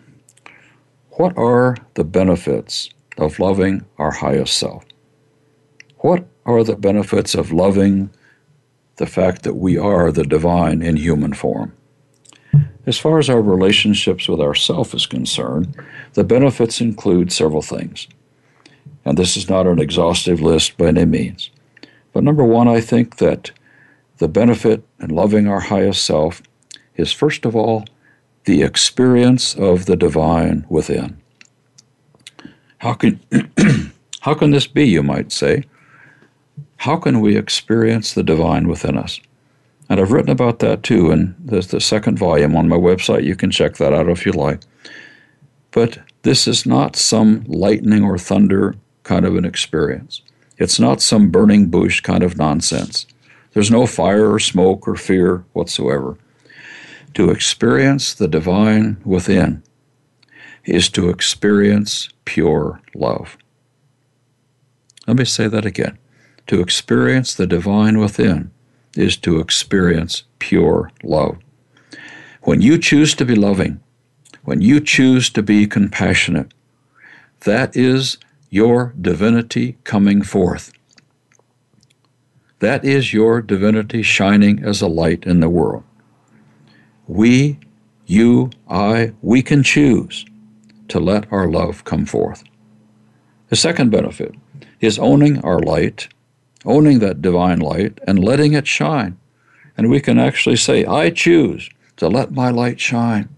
[1.11, 4.85] What are the benefits of loving our highest self?
[5.97, 8.09] What are the benefits of loving
[8.97, 11.73] the fact that we are the divine in human form?
[12.85, 15.75] As far as our relationships with ourself is concerned,
[16.13, 18.07] the benefits include several things.
[19.05, 21.49] And this is not an exhaustive list by any means.
[22.13, 23.51] But number one, I think that
[24.17, 26.41] the benefit in loving our highest self
[26.95, 27.85] is first of all
[28.45, 31.17] the experience of the divine within.
[32.79, 33.19] How can,
[34.19, 35.63] how can this be, you might say?
[36.77, 39.19] How can we experience the divine within us?
[39.89, 43.25] And I've written about that too in the, the second volume on my website.
[43.25, 44.61] You can check that out if you like.
[45.71, 50.21] But this is not some lightning or thunder kind of an experience.
[50.57, 53.05] It's not some burning bush kind of nonsense.
[53.53, 56.17] There's no fire or smoke or fear whatsoever.
[57.15, 59.63] To experience the divine within
[60.63, 63.37] is to experience pure love.
[65.05, 65.97] Let me say that again.
[66.47, 68.51] To experience the divine within
[68.95, 71.37] is to experience pure love.
[72.43, 73.79] When you choose to be loving,
[74.43, 76.53] when you choose to be compassionate,
[77.41, 78.17] that is
[78.49, 80.71] your divinity coming forth.
[82.59, 85.83] That is your divinity shining as a light in the world.
[87.07, 87.59] We,
[88.05, 90.25] you, I, we can choose
[90.87, 92.43] to let our love come forth.
[93.49, 94.35] The second benefit
[94.79, 96.07] is owning our light
[96.65, 99.17] owning that divine light and letting it shine.
[99.77, 103.29] And we can actually say, I choose to let my light shine.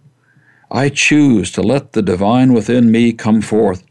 [0.72, 3.84] I choose to let the divine within me come forth.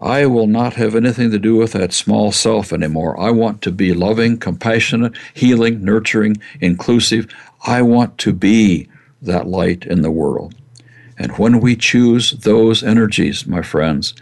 [0.00, 3.20] I will not have anything to do with that small self anymore.
[3.20, 7.28] I want to be loving, compassionate, healing, nurturing, inclusive.
[7.66, 8.88] I want to be
[9.20, 10.54] that light in the world.
[11.18, 14.14] And when we choose those energies, my friends,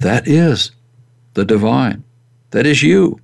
[0.00, 0.72] that is
[1.32, 2.04] the divine.
[2.50, 3.18] That is you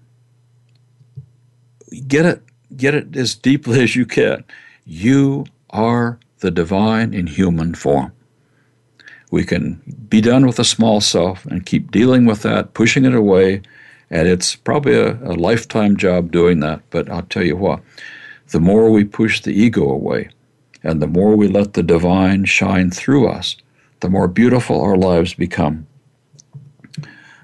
[2.08, 2.42] get it
[2.76, 4.44] get it as deeply as you can.
[4.84, 8.12] You are the divine in human form.
[9.30, 13.14] We can be done with the small self and keep dealing with that, pushing it
[13.14, 13.62] away,
[14.10, 16.80] and it's probably a, a lifetime job doing that.
[16.90, 17.80] But I'll tell you what,
[18.48, 20.30] the more we push the ego away
[20.82, 23.56] and the more we let the divine shine through us,
[24.00, 25.86] the more beautiful our lives become.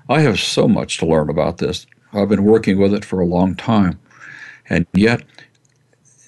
[0.08, 1.86] I have so much to learn about this.
[2.12, 3.98] I've been working with it for a long time.
[4.68, 5.22] And yet,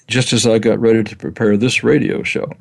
[0.07, 2.51] just as I got ready to prepare this radio show,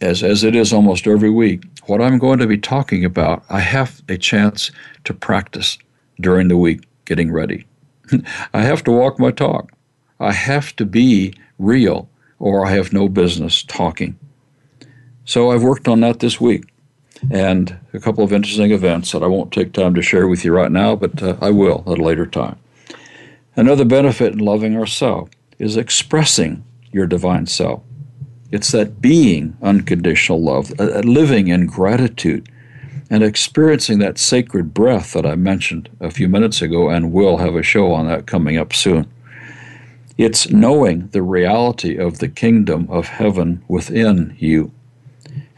[0.00, 3.60] as, as it is almost every week, what I'm going to be talking about, I
[3.60, 4.70] have a chance
[5.04, 5.78] to practice
[6.20, 7.66] during the week getting ready.
[8.54, 9.72] I have to walk my talk.
[10.18, 14.18] I have to be real, or I have no business talking.
[15.24, 16.64] So I've worked on that this week
[17.30, 20.52] and a couple of interesting events that I won't take time to share with you
[20.52, 22.58] right now, but uh, I will at a later time.
[23.56, 27.82] Another benefit in loving ourselves is expressing your divine self.
[28.50, 32.48] It's that being unconditional love, uh, living in gratitude,
[33.08, 37.56] and experiencing that sacred breath that I mentioned a few minutes ago, and we'll have
[37.56, 39.10] a show on that coming up soon.
[40.16, 44.70] It's knowing the reality of the kingdom of heaven within you.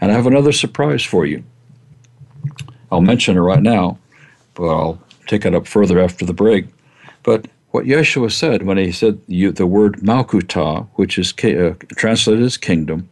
[0.00, 1.44] And I have another surprise for you.
[2.90, 3.98] I'll mention it right now,
[4.54, 6.66] but I'll take it up further after the break.
[7.22, 12.44] But what Yeshua said when he said you, the word Malkuta, which is uh, translated
[12.44, 13.08] as kingdom,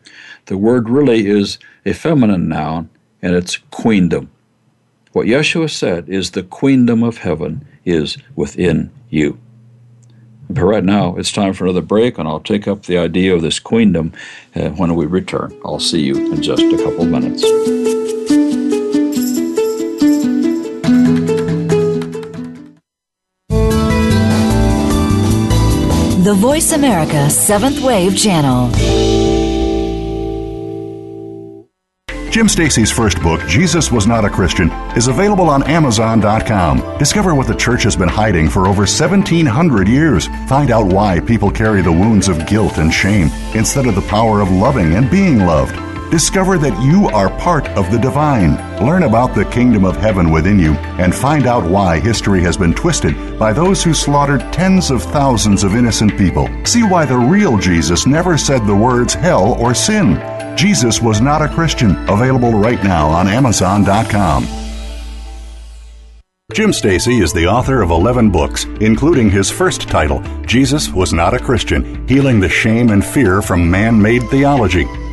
[0.46, 2.88] the word really is a feminine noun
[3.22, 4.30] and it's queendom.
[5.12, 9.38] What Yeshua said is the queendom of heaven is within you.
[10.48, 13.42] But right now, it's time for another break, and I'll take up the idea of
[13.42, 14.12] this queendom
[14.54, 15.58] uh, when we return.
[15.64, 17.44] I'll see you in just a couple minutes.
[26.31, 28.70] The Voice America Seventh Wave Channel.
[32.31, 36.99] Jim Stacy's first book, Jesus Was Not a Christian, is available on Amazon.com.
[36.99, 40.28] Discover what the church has been hiding for over 1,700 years.
[40.49, 44.41] Find out why people carry the wounds of guilt and shame instead of the power
[44.41, 45.89] of loving and being loved.
[46.11, 48.56] Discover that you are part of the divine.
[48.84, 52.74] Learn about the kingdom of heaven within you and find out why history has been
[52.74, 56.48] twisted by those who slaughtered tens of thousands of innocent people.
[56.64, 60.16] See why the real Jesus never said the words hell or sin.
[60.56, 61.92] Jesus was not a Christian.
[62.08, 64.48] Available right now on Amazon.com.
[66.52, 71.32] Jim Stacy is the author of 11 books, including his first title, Jesus Was Not
[71.32, 74.88] a Christian Healing the Shame and Fear from Man Made Theology.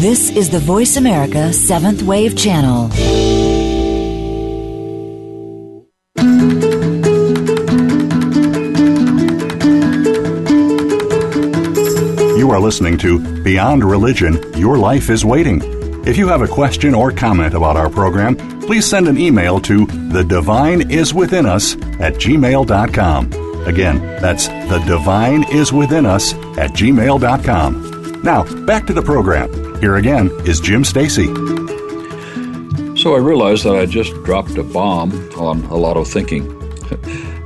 [0.00, 2.88] This is the Voice America Seventh Wave Channel.
[12.38, 15.60] You are listening to Beyond Religion Your Life is Waiting.
[16.06, 19.84] If you have a question or comment about our program, please send an email to
[19.84, 23.26] the divine is within us at gmail.com.
[23.66, 28.22] Again, that's the divine is within us at gmail.com.
[28.22, 29.61] Now, back to the program.
[29.82, 31.26] Here again is Jim Stacy.
[32.94, 36.46] So I realized that I just dropped a bomb on a lot of thinking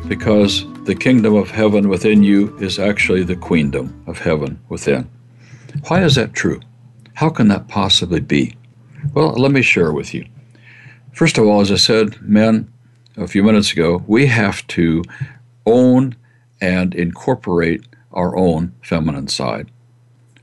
[0.07, 5.09] because the kingdom of heaven within you is actually the queendom of heaven within.
[5.89, 6.61] Why is that true?
[7.15, 8.55] How can that possibly be?
[9.15, 10.27] Well, let me share with you.
[11.15, 12.71] First of all, as I said, men,
[13.17, 15.03] a few minutes ago, we have to
[15.65, 16.15] own
[16.61, 19.71] and incorporate our own feminine side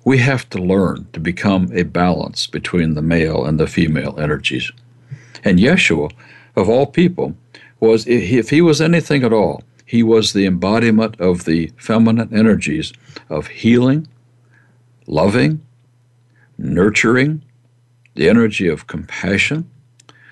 [0.06, 4.72] we have to learn to become a balance between the male and the female energies.
[5.43, 6.12] And Yeshua,
[6.56, 7.36] of all people,
[7.80, 12.93] was, if he was anything at all, he was the embodiment of the feminine energies
[13.30, 14.08] of healing,
[15.08, 15.62] loving,
[16.58, 17.43] nurturing,
[18.16, 19.70] the energy of compassion,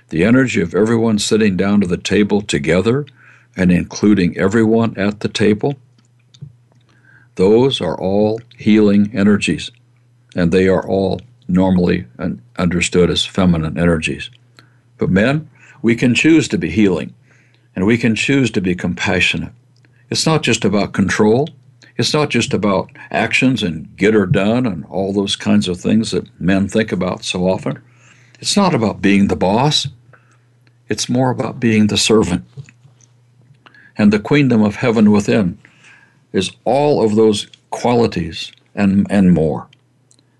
[0.09, 3.05] the energy of everyone sitting down to the table together
[3.55, 5.75] and including everyone at the table
[7.41, 9.71] those are all healing energies,
[10.35, 12.05] and they are all normally
[12.59, 14.29] understood as feminine energies.
[14.99, 15.49] But men,
[15.81, 17.15] we can choose to be healing,
[17.75, 19.53] and we can choose to be compassionate.
[20.11, 21.49] It's not just about control.
[21.97, 26.11] It's not just about actions and get her done and all those kinds of things
[26.11, 27.81] that men think about so often.
[28.39, 29.87] It's not about being the boss.
[30.89, 32.45] It's more about being the servant.
[33.97, 35.57] And the kingdom of heaven within
[36.33, 39.67] is all of those qualities and, and more.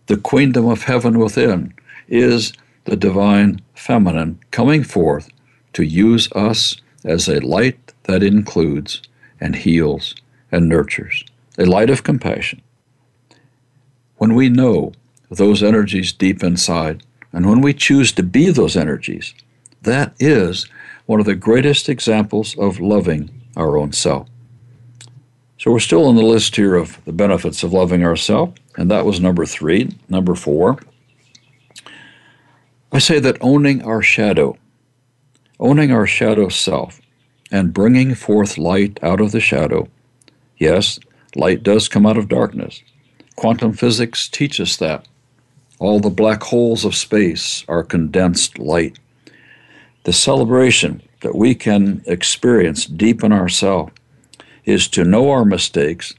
[0.07, 1.73] The queendom of heaven within
[2.07, 2.53] is
[2.85, 5.29] the divine feminine coming forth
[5.73, 9.01] to use us as a light that includes
[9.39, 10.15] and heals
[10.51, 11.23] and nurtures,
[11.57, 12.61] a light of compassion.
[14.17, 14.93] When we know
[15.29, 19.33] those energies deep inside, and when we choose to be those energies,
[19.81, 20.67] that is
[21.05, 24.27] one of the greatest examples of loving our own self.
[25.61, 29.05] So we're still on the list here of the benefits of loving ourselves, and that
[29.05, 29.95] was number three.
[30.09, 30.79] Number four,
[32.91, 34.57] I say that owning our shadow,
[35.59, 36.99] owning our shadow self,
[37.51, 39.87] and bringing forth light out of the shadow.
[40.57, 40.99] Yes,
[41.35, 42.81] light does come out of darkness.
[43.35, 45.07] Quantum physics teaches that.
[45.77, 48.97] All the black holes of space are condensed light.
[50.05, 53.91] The celebration that we can experience deep in ourselves
[54.65, 56.13] is to know our mistakes,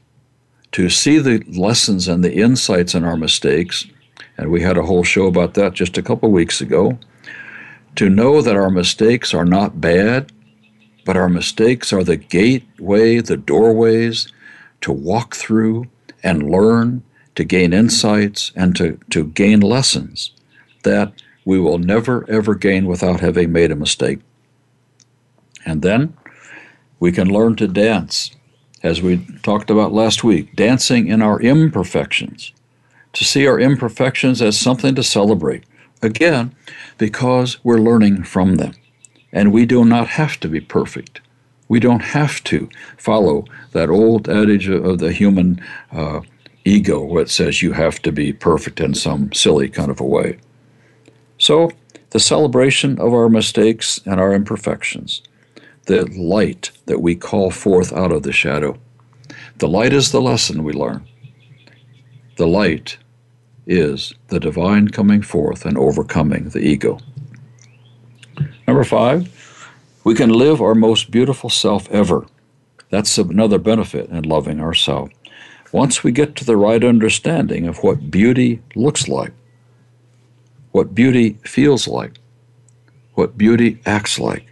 [0.73, 3.85] to see the lessons and the insights in our mistakes,
[4.37, 6.97] and we had a whole show about that just a couple weeks ago.
[7.97, 10.31] To know that our mistakes are not bad,
[11.05, 14.27] but our mistakes are the gateway, the doorways
[14.81, 15.87] to walk through
[16.23, 17.03] and learn,
[17.35, 20.31] to gain insights, and to, to gain lessons
[20.83, 21.13] that
[21.45, 24.19] we will never ever gain without having made a mistake.
[25.65, 26.15] And then
[26.99, 28.31] we can learn to dance,
[28.81, 32.51] as we talked about last week, dancing in our imperfections,
[33.13, 35.63] to see our imperfections as something to celebrate.
[36.01, 36.53] Again,
[36.97, 38.73] because we're learning from them.
[39.31, 41.21] And we do not have to be perfect.
[41.67, 46.21] We don't have to follow that old adage of the human uh,
[46.65, 50.37] ego that says you have to be perfect in some silly kind of a way.
[51.37, 51.71] So,
[52.11, 55.23] the celebration of our mistakes and our imperfections
[55.85, 58.77] the light that we call forth out of the shadow.
[59.57, 61.07] The light is the lesson we learn.
[62.37, 62.97] The light
[63.67, 66.99] is the divine coming forth and overcoming the ego.
[68.67, 69.29] Number five,
[70.03, 72.25] we can live our most beautiful self ever.
[72.89, 75.11] That's another benefit in loving ourselves.
[75.71, 79.31] Once we get to the right understanding of what beauty looks like,
[80.71, 82.19] what beauty feels like,
[83.15, 84.45] what beauty acts like,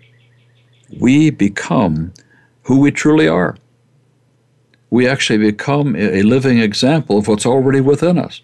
[0.99, 2.13] we become
[2.63, 3.57] who we truly are.
[4.89, 8.41] We actually become a living example of what's already within us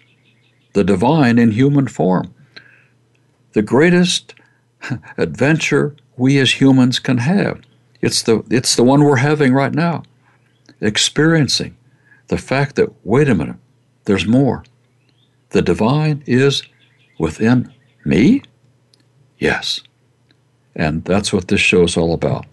[0.74, 2.32] the divine in human form.
[3.52, 4.34] The greatest
[5.18, 7.60] adventure we as humans can have.
[8.00, 10.04] It's the, it's the one we're having right now,
[10.80, 11.76] experiencing
[12.28, 13.56] the fact that, wait a minute,
[14.04, 14.62] there's more.
[15.50, 16.62] The divine is
[17.18, 17.72] within
[18.04, 18.42] me?
[19.38, 19.80] Yes.
[20.78, 22.46] And that's what this show is all about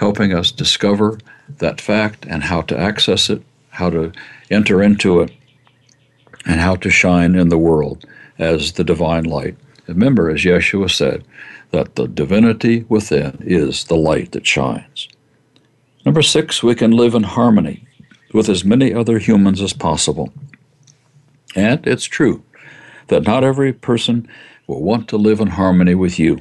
[0.00, 1.18] helping us discover
[1.58, 4.10] that fact and how to access it, how to
[4.50, 5.30] enter into it,
[6.46, 8.06] and how to shine in the world
[8.38, 9.54] as the divine light.
[9.86, 11.22] Remember, as Yeshua said,
[11.70, 15.06] that the divinity within is the light that shines.
[16.06, 17.86] Number six, we can live in harmony
[18.32, 20.32] with as many other humans as possible.
[21.54, 22.42] And it's true
[23.08, 24.26] that not every person
[24.66, 26.40] will want to live in harmony with you.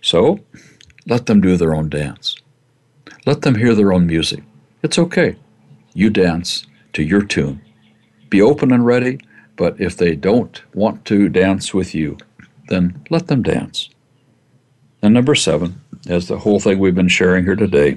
[0.00, 0.40] So
[1.06, 2.36] let them do their own dance.
[3.26, 4.42] Let them hear their own music.
[4.82, 5.36] It's okay.
[5.94, 7.60] You dance to your tune.
[8.28, 9.18] Be open and ready,
[9.56, 12.16] but if they don't want to dance with you,
[12.68, 13.90] then let them dance.
[15.02, 17.96] And number seven, as the whole thing we've been sharing here today,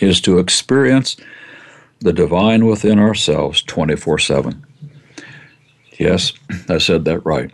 [0.00, 1.16] is to experience
[2.00, 4.64] the divine within ourselves 24 7.
[5.98, 6.32] Yes,
[6.68, 7.50] I said that right.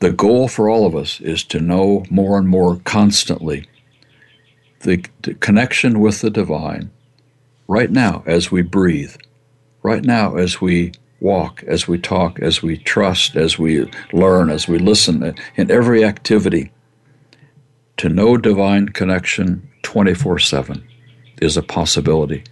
[0.00, 3.66] The goal for all of us is to know more and more constantly
[4.80, 6.90] the, the connection with the divine
[7.68, 9.14] right now as we breathe,
[9.82, 14.66] right now as we walk, as we talk, as we trust, as we learn, as
[14.66, 16.72] we listen, uh, in every activity.
[17.98, 20.82] To know divine connection 24 7
[21.42, 22.42] is a possibility.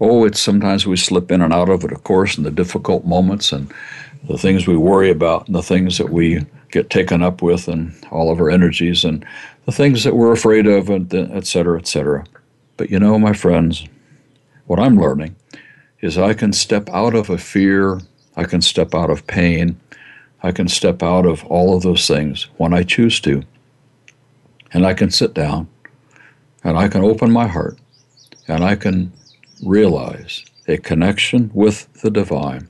[0.00, 3.04] Oh, it's sometimes we slip in and out of it, of course, in the difficult
[3.04, 3.72] moments and
[4.24, 7.94] the things we worry about and the things that we get taken up with and
[8.10, 9.24] all of our energies and
[9.66, 12.24] the things that we're afraid of, and et cetera, et cetera.
[12.76, 13.86] But you know, my friends,
[14.66, 15.36] what I'm learning
[16.00, 18.00] is I can step out of a fear,
[18.36, 19.78] I can step out of pain,
[20.42, 23.42] I can step out of all of those things when I choose to.
[24.72, 25.68] And I can sit down
[26.62, 27.78] and I can open my heart
[28.48, 29.12] and I can
[29.62, 32.68] realize a connection with the divine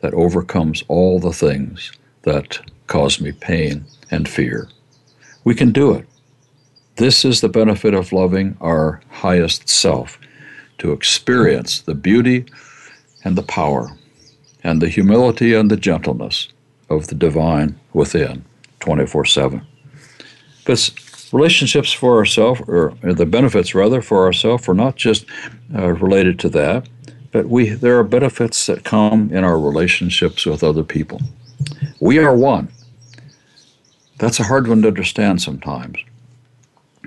[0.00, 1.92] that overcomes all the things
[2.22, 4.68] that cause me pain and fear.
[5.44, 6.06] We can do it.
[6.96, 10.18] This is the benefit of loving our highest self
[10.78, 12.46] to experience the beauty
[13.24, 13.96] and the power
[14.64, 16.48] and the humility and the gentleness
[16.90, 18.44] of the divine within
[18.80, 19.66] 24 7.
[20.64, 20.90] But
[21.32, 25.26] relationships for ourselves, or the benefits rather for ourselves, are not just
[25.74, 26.88] uh, related to that,
[27.32, 31.20] but we there are benefits that come in our relationships with other people.
[32.00, 32.68] We are one.
[34.18, 35.98] That's a hard one to understand sometimes,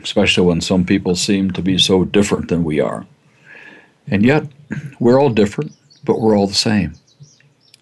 [0.01, 3.05] especially when some people seem to be so different than we are.
[4.07, 4.47] And yet,
[4.99, 6.93] we're all different, but we're all the same.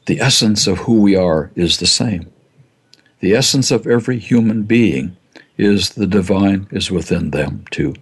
[0.06, 2.32] The essence of who we are is the same.
[3.20, 5.16] The essence of every human being
[5.58, 7.94] is the divine is within them too.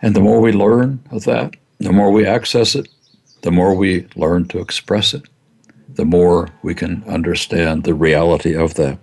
[0.00, 2.88] And the more we learn of that, the more we access it,
[3.42, 5.22] the more we learn to express it,
[5.94, 8.98] the more we can understand the reality of that.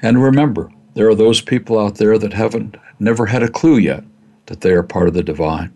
[0.00, 4.04] And remember, there are those people out there that haven't never had a clue yet
[4.46, 5.74] that they are part of the divine.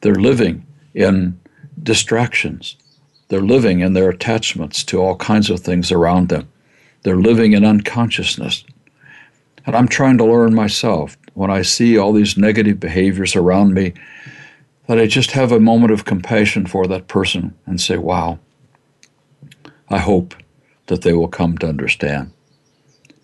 [0.00, 1.40] They're living in
[1.82, 2.76] distractions.
[3.28, 6.48] They're living in their attachments to all kinds of things around them.
[7.02, 8.64] They're living in unconsciousness.
[9.64, 13.94] And I'm trying to learn myself when I see all these negative behaviors around me
[14.86, 18.38] that I just have a moment of compassion for that person and say, wow,
[19.88, 20.34] I hope
[20.86, 22.32] that they will come to understand.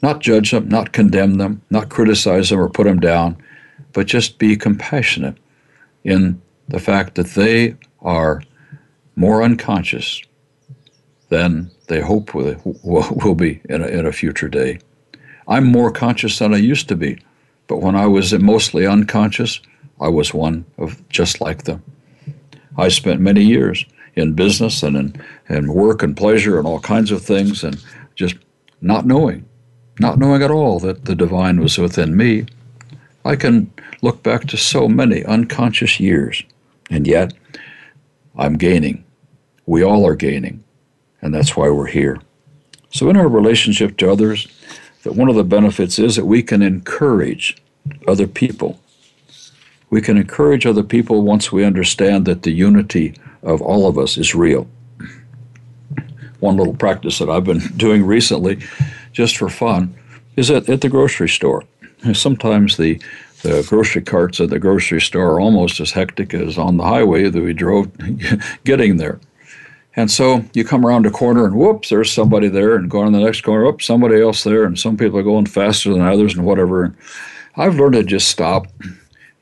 [0.01, 3.37] Not judge them, not condemn them, not criticize them or put them down,
[3.93, 5.37] but just be compassionate
[6.05, 8.43] in the fact that they are
[9.17, 10.23] more unconscious
[11.29, 14.79] than they hope will, be in a, in a future day.
[15.49, 17.19] I'm more conscious than I used to be,
[17.67, 19.61] but when I was mostly unconscious,
[20.01, 21.83] I was one of just like them.
[22.77, 23.85] I spent many years
[24.15, 27.83] in business and in, in work and pleasure and all kinds of things and
[28.15, 28.37] just
[28.81, 29.45] not knowing,
[30.01, 32.47] not knowing at all that the divine was within me.
[33.25, 33.73] I can
[34.03, 36.43] look back to so many unconscious years,
[36.91, 37.33] and yet
[38.37, 39.05] I'm gaining.
[39.67, 40.65] We all are gaining.
[41.21, 42.21] and that's why we're here.
[42.91, 44.47] So, in our relationship to others,
[45.03, 47.57] that one of the benefits is that we can encourage
[48.07, 48.81] other people.
[49.91, 54.17] We can encourage other people once we understand that the unity of all of us
[54.19, 54.69] is real.
[56.41, 58.59] One little practice that I've been doing recently,
[59.13, 59.95] just for fun,
[60.37, 61.65] is at, at the grocery store.
[62.13, 63.01] Sometimes the
[63.43, 67.29] the grocery carts at the grocery store are almost as hectic as on the highway
[67.29, 67.89] that we drove
[68.65, 69.21] getting there.
[69.95, 73.13] And so you come around a corner and whoops, there's somebody there, and going on
[73.13, 76.37] the next corner, whoops, somebody else there, and some people are going faster than others
[76.37, 76.85] and whatever.
[76.85, 76.97] And
[77.57, 78.67] I've learned to just stop,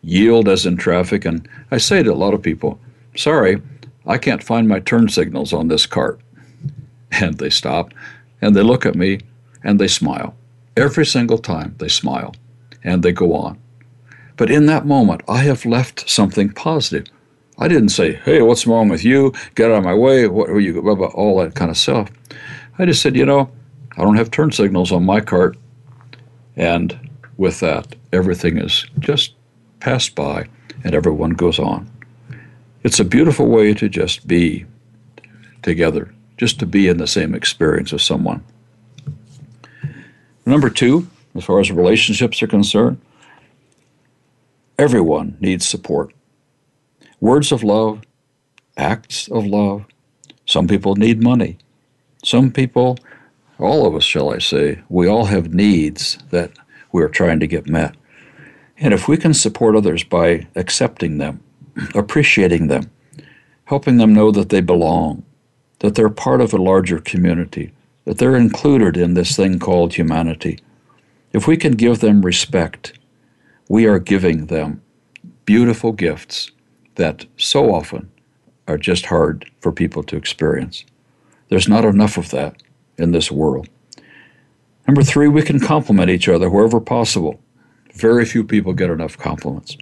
[0.03, 2.79] yield as in traffic, and I say to a lot of people,
[3.17, 3.61] sorry,
[4.07, 6.21] I can't find my turn signals on this cart.
[7.21, 7.95] And they stop
[8.43, 9.21] and they look at me
[9.63, 10.35] and they smile.
[10.77, 12.35] Every single time they smile
[12.85, 13.59] and they go on.
[14.37, 17.07] But in that moment, I have left something positive.
[17.59, 19.33] I didn't say, hey, what's wrong with you?
[19.55, 20.29] Get out of my way.
[20.29, 22.11] What are you, about all that kind of stuff.
[22.79, 23.51] I just said, you know,
[23.97, 25.57] I don't have turn signals on my cart.
[26.55, 29.35] And with that, everything is just
[29.81, 30.49] passed by
[30.85, 31.91] and everyone goes on.
[32.83, 34.67] It's a beautiful way to just be
[35.63, 38.45] together, just to be in the same experience as someone.
[40.45, 43.01] Number two, as far as relationships are concerned,
[44.79, 46.13] Everyone needs support.
[47.19, 48.03] Words of love,
[48.77, 49.87] acts of love.
[50.45, 51.57] Some people need money.
[52.23, 52.99] Some people,
[53.59, 56.53] all of us, shall I say, we all have needs that
[56.93, 57.95] we're trying to get met.
[58.79, 61.43] And if we can support others by accepting them,
[61.95, 62.91] appreciating them,
[63.65, 65.25] helping them know that they belong,
[65.81, 67.73] that they're part of a larger community,
[68.05, 70.61] that they're included in this thing called humanity,
[71.33, 72.99] if we can give them respect,
[73.69, 74.83] we are giving them
[75.45, 76.51] beautiful gifts
[76.95, 78.11] that so often
[78.69, 80.85] are just hard for people to experience.
[81.49, 82.63] There's not enough of that
[82.99, 83.69] in this world.
[84.89, 87.41] Number three, we can compliment each other wherever possible.
[87.97, 89.77] Very few people get enough compliments.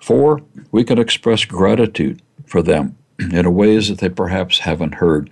[0.00, 0.40] Four,
[0.70, 5.30] we can express gratitude for them in ways that they perhaps haven't heard.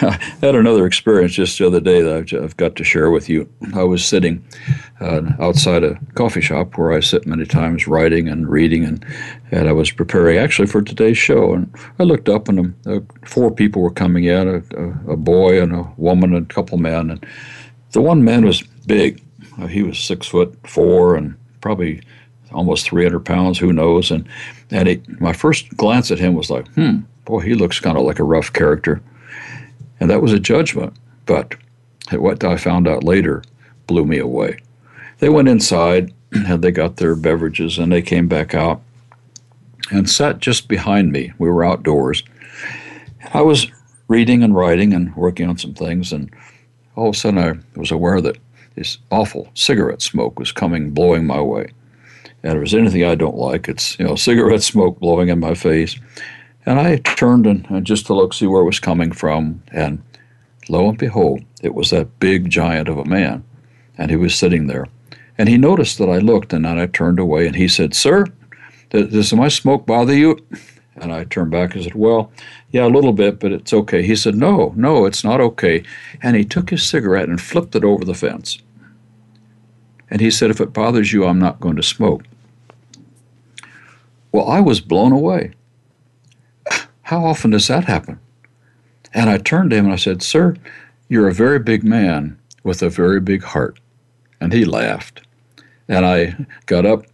[0.02, 3.52] I had another experience just the other day that I've got to share with you.
[3.74, 4.44] I was sitting
[5.00, 9.04] uh, outside a coffee shop where I sit many times writing and reading, and,
[9.50, 11.52] and I was preparing actually for today's show.
[11.52, 15.60] And I looked up, and uh, four people were coming in a, a, a, boy
[15.60, 17.10] and a woman and a couple men.
[17.10, 17.26] And
[17.92, 19.20] the one man was big.
[19.60, 22.02] Uh, he was six foot four and probably
[22.52, 24.10] almost 300 pounds, who knows.
[24.10, 24.28] And,
[24.70, 28.18] and my first glance at him was like, hmm, boy, he looks kind of like
[28.18, 29.00] a rough character.
[30.00, 30.94] And that was a judgment.
[31.26, 31.54] But
[32.12, 33.42] what I found out later
[33.86, 34.58] blew me away.
[35.18, 38.80] They went inside and they got their beverages and they came back out
[39.90, 41.32] and sat just behind me.
[41.38, 42.22] We were outdoors.
[43.34, 43.66] I was
[44.08, 46.32] reading and writing and working on some things, and
[46.96, 48.38] all of a sudden I was aware that
[48.74, 51.72] this awful cigarette smoke was coming, blowing my way.
[52.42, 55.54] And if there's anything I don't like, it's you know cigarette smoke blowing in my
[55.54, 55.98] face.
[56.66, 59.62] And I turned and, and just to look, see where it was coming from.
[59.72, 60.02] And
[60.68, 63.44] lo and behold, it was that big giant of a man.
[63.96, 64.86] And he was sitting there.
[65.38, 68.26] And he noticed that I looked, and then I turned away, and he said, Sir,
[68.90, 70.38] does my smoke bother you?
[70.96, 72.30] And I turned back and said, Well,
[72.70, 74.02] yeah, a little bit, but it's okay.
[74.02, 75.82] He said, No, no, it's not okay.
[76.22, 78.58] And he took his cigarette and flipped it over the fence.
[80.10, 82.24] And he said, If it bothers you, I'm not going to smoke.
[84.32, 85.52] Well, I was blown away.
[87.02, 88.20] How often does that happen?
[89.12, 90.54] And I turned to him and I said, Sir,
[91.08, 93.80] you're a very big man with a very big heart.
[94.40, 95.22] And he laughed.
[95.88, 97.04] And I got up,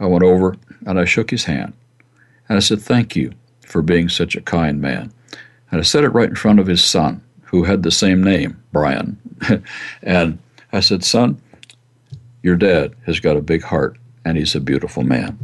[0.00, 0.56] I went over,
[0.86, 1.74] and I shook his hand.
[2.52, 3.32] And I said, Thank you
[3.62, 5.10] for being such a kind man.
[5.70, 8.62] And I said it right in front of his son, who had the same name,
[8.72, 9.18] Brian.
[10.02, 10.38] and
[10.70, 11.40] I said, Son,
[12.42, 13.96] your dad has got a big heart,
[14.26, 15.38] and he's a beautiful man.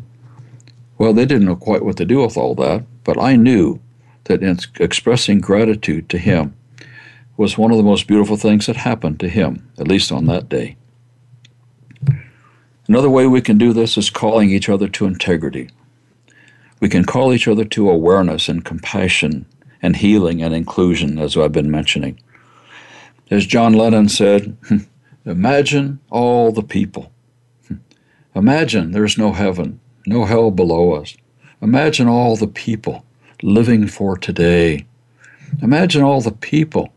[0.99, 3.81] Well, they didn't know quite what to do with all that, but I knew
[4.25, 6.55] that in expressing gratitude to him
[7.39, 10.51] was one of the most beautiful things that happened to him, at least on that
[10.51, 10.77] day.
[12.87, 15.71] Another way we can do this is calling each other to integrity.
[16.81, 19.47] We can call each other to awareness and compassion
[19.83, 22.21] and healing and inclusion, as I've been mentioning.
[23.31, 24.79] As John Lennon said, hmm,
[25.25, 27.13] imagine all the people.
[27.67, 27.77] Hmm,
[28.35, 31.17] imagine there's no heaven, no hell below us.
[31.61, 33.05] Imagine all the people
[33.43, 34.87] living for today.
[35.63, 36.93] Imagine all the people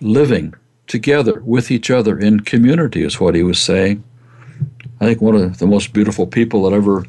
[0.00, 0.54] living
[0.86, 4.02] together with each other in community, is what he was saying.
[5.00, 7.04] I think one of the most beautiful people that ever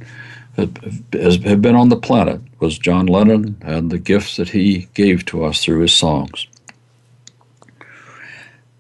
[0.58, 5.44] have been on the planet was John Lennon and the gifts that he gave to
[5.44, 6.48] us through his songs.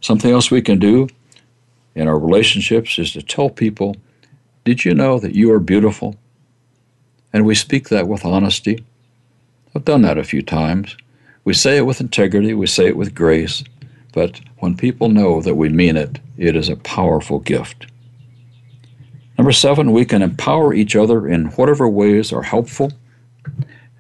[0.01, 1.07] Something else we can do
[1.95, 3.95] in our relationships is to tell people,
[4.65, 6.15] Did you know that you are beautiful?
[7.34, 8.84] And we speak that with honesty.
[9.75, 10.97] I've done that a few times.
[11.43, 13.63] We say it with integrity, we say it with grace,
[14.13, 17.86] but when people know that we mean it, it is a powerful gift.
[19.38, 22.91] Number seven, we can empower each other in whatever ways are helpful,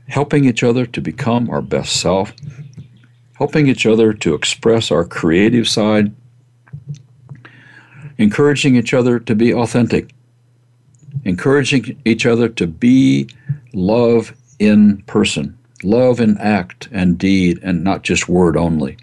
[0.07, 2.33] helping each other to become our best self,
[3.33, 6.11] helping each other to express our creative side,
[8.17, 10.11] encouraging each other to be authentic,
[11.23, 13.29] encouraging each other to be
[13.73, 18.97] love in person, love in act and deed, and not just word only.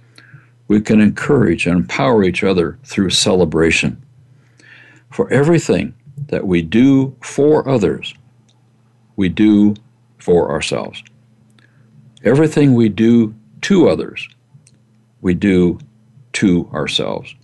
[0.66, 4.02] We can encourage and empower each other through celebration.
[5.10, 5.94] For everything
[6.28, 8.14] that we do for others,
[9.16, 9.74] we do
[10.18, 11.02] for ourselves.
[12.22, 14.28] Everything we do to others,
[15.20, 15.78] we do
[16.34, 17.34] to ourselves.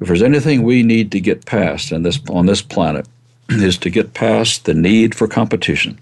[0.00, 3.06] If there's anything we need to get past in this, on this planet,
[3.50, 6.00] is to get past the need for competition,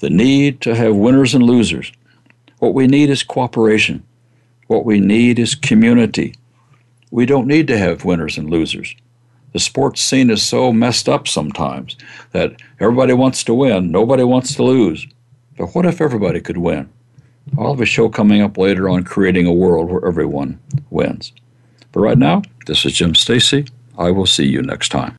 [0.00, 1.90] the need to have winners and losers.
[2.58, 4.02] What we need is cooperation.
[4.66, 6.34] What we need is community.
[7.10, 8.94] We don't need to have winners and losers
[9.54, 11.96] the sports scene is so messed up sometimes
[12.32, 15.06] that everybody wants to win, nobody wants to lose.
[15.56, 16.90] But what if everybody could win?
[17.56, 20.58] I'll have a show coming up later on creating a world where everyone
[20.90, 21.32] wins.
[21.92, 23.66] But right now, this is Jim Stacy.
[23.96, 25.14] I will see you next time.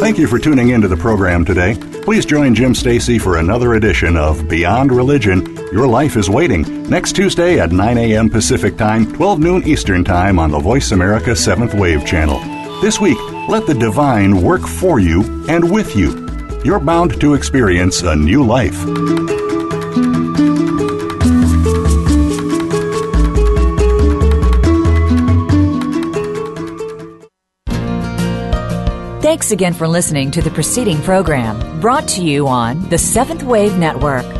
[0.00, 1.76] Thank you for tuning into the program today.
[2.02, 5.59] Please join Jim Stacy for another edition of Beyond Religion.
[5.72, 8.28] Your life is waiting next Tuesday at 9 a.m.
[8.28, 12.40] Pacific Time, 12 noon Eastern Time on the Voice America 7th Wave channel.
[12.80, 13.18] This week,
[13.48, 16.26] let the divine work for you and with you.
[16.64, 18.74] You're bound to experience a new life.
[29.22, 33.78] Thanks again for listening to the preceding program brought to you on the Seventh Wave
[33.78, 34.39] Network.